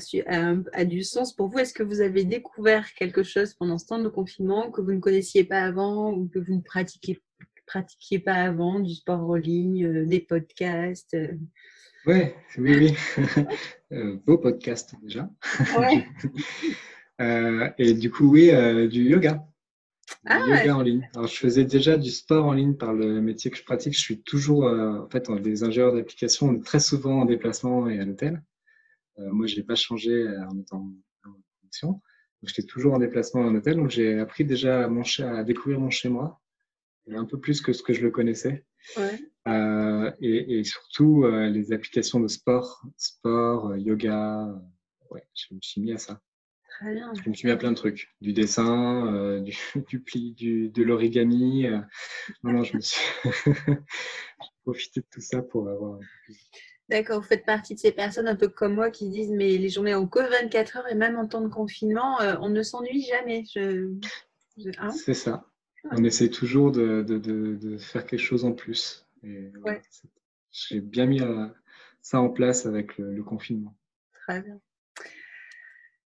[0.72, 1.58] a, du sens pour vous.
[1.58, 5.00] Est-ce que vous avez découvert quelque chose pendant ce temps de confinement que vous ne
[5.00, 7.20] connaissiez pas avant ou que vous ne pratiquiez,
[7.68, 11.34] pratiquiez pas avant, du sport en ligne, euh, des podcasts euh?
[12.06, 12.94] Ouais, oui, oui.
[13.90, 15.30] Euh, vos podcasts déjà.
[15.78, 16.06] Ouais.
[17.20, 19.44] Euh, et du coup, oui, euh, du yoga.
[20.24, 21.10] Ah, yoga en ligne.
[21.16, 23.94] Alors, je faisais déjà du sport en ligne par le métier que je pratique.
[23.94, 27.98] Je suis toujours, en fait, des ingénieurs d'application, on est très souvent en déplacement et
[27.98, 28.40] à l'hôtel.
[29.16, 30.92] moi, je n'ai pas changé en étant
[31.26, 32.00] en fonction.
[32.44, 35.90] J'étais toujours en déplacement en hôtel, donc j'ai appris déjà à, mon, à découvrir mon
[35.90, 36.40] chez moi,
[37.16, 38.64] un peu plus que ce que je le connaissais.
[38.96, 39.18] Ouais.
[39.46, 44.48] Euh, et, surtout les applications de sport, sport, yoga.
[45.10, 46.20] ouais, je me suis mis à ça.
[46.68, 47.12] Très bien.
[47.14, 49.56] Je me suis mis à plein de trucs, du dessin, du,
[49.88, 51.66] du, pli, du, de l'origami.
[52.42, 53.00] non, non, je me suis
[54.64, 55.98] profité de tout ça pour avoir.
[56.88, 59.68] D'accord, vous faites partie de ces personnes un peu comme moi qui disent mais les
[59.68, 63.44] journées ont que 24 heures et même en temps de confinement, on ne s'ennuie jamais.
[63.54, 63.94] Je...
[64.78, 64.90] Hein?
[64.90, 65.44] C'est ça.
[65.92, 69.06] On essaie toujours de, de, de, faire quelque chose en plus.
[70.50, 71.46] J'ai bien mis euh,
[72.00, 73.76] ça en place avec le, confinement.
[74.26, 74.60] Très bien.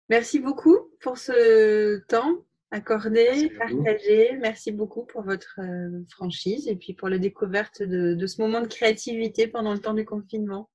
[0.10, 4.38] Merci beaucoup pour ce temps accordé, partagé.
[4.40, 8.68] Merci beaucoup pour votre euh, franchise et puis pour la découverte de, ce moment de
[8.68, 10.70] créativité pendant le temps du confinement.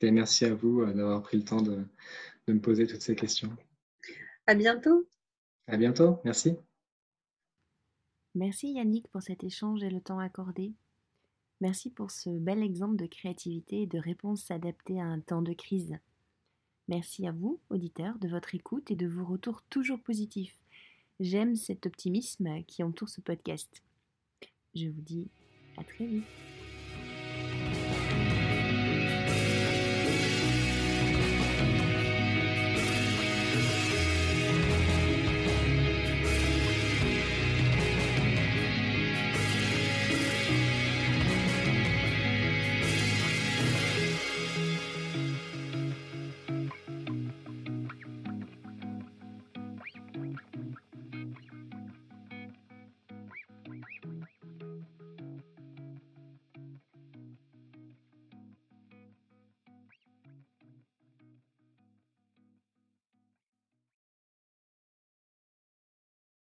[0.00, 1.84] Et merci à vous euh, d'avoir pris le temps de,
[2.46, 3.50] de me poser toutes ces questions.
[4.46, 5.08] À bientôt.
[5.66, 6.20] À bientôt.
[6.24, 6.56] Merci.
[8.38, 10.72] Merci Yannick pour cet échange et le temps accordé.
[11.60, 15.52] Merci pour ce bel exemple de créativité et de réponse adaptée à un temps de
[15.52, 15.98] crise.
[16.86, 20.56] Merci à vous, auditeurs, de votre écoute et de vos retours toujours positifs.
[21.18, 23.82] J'aime cet optimisme qui entoure ce podcast.
[24.72, 25.26] Je vous dis
[25.76, 26.57] à très vite.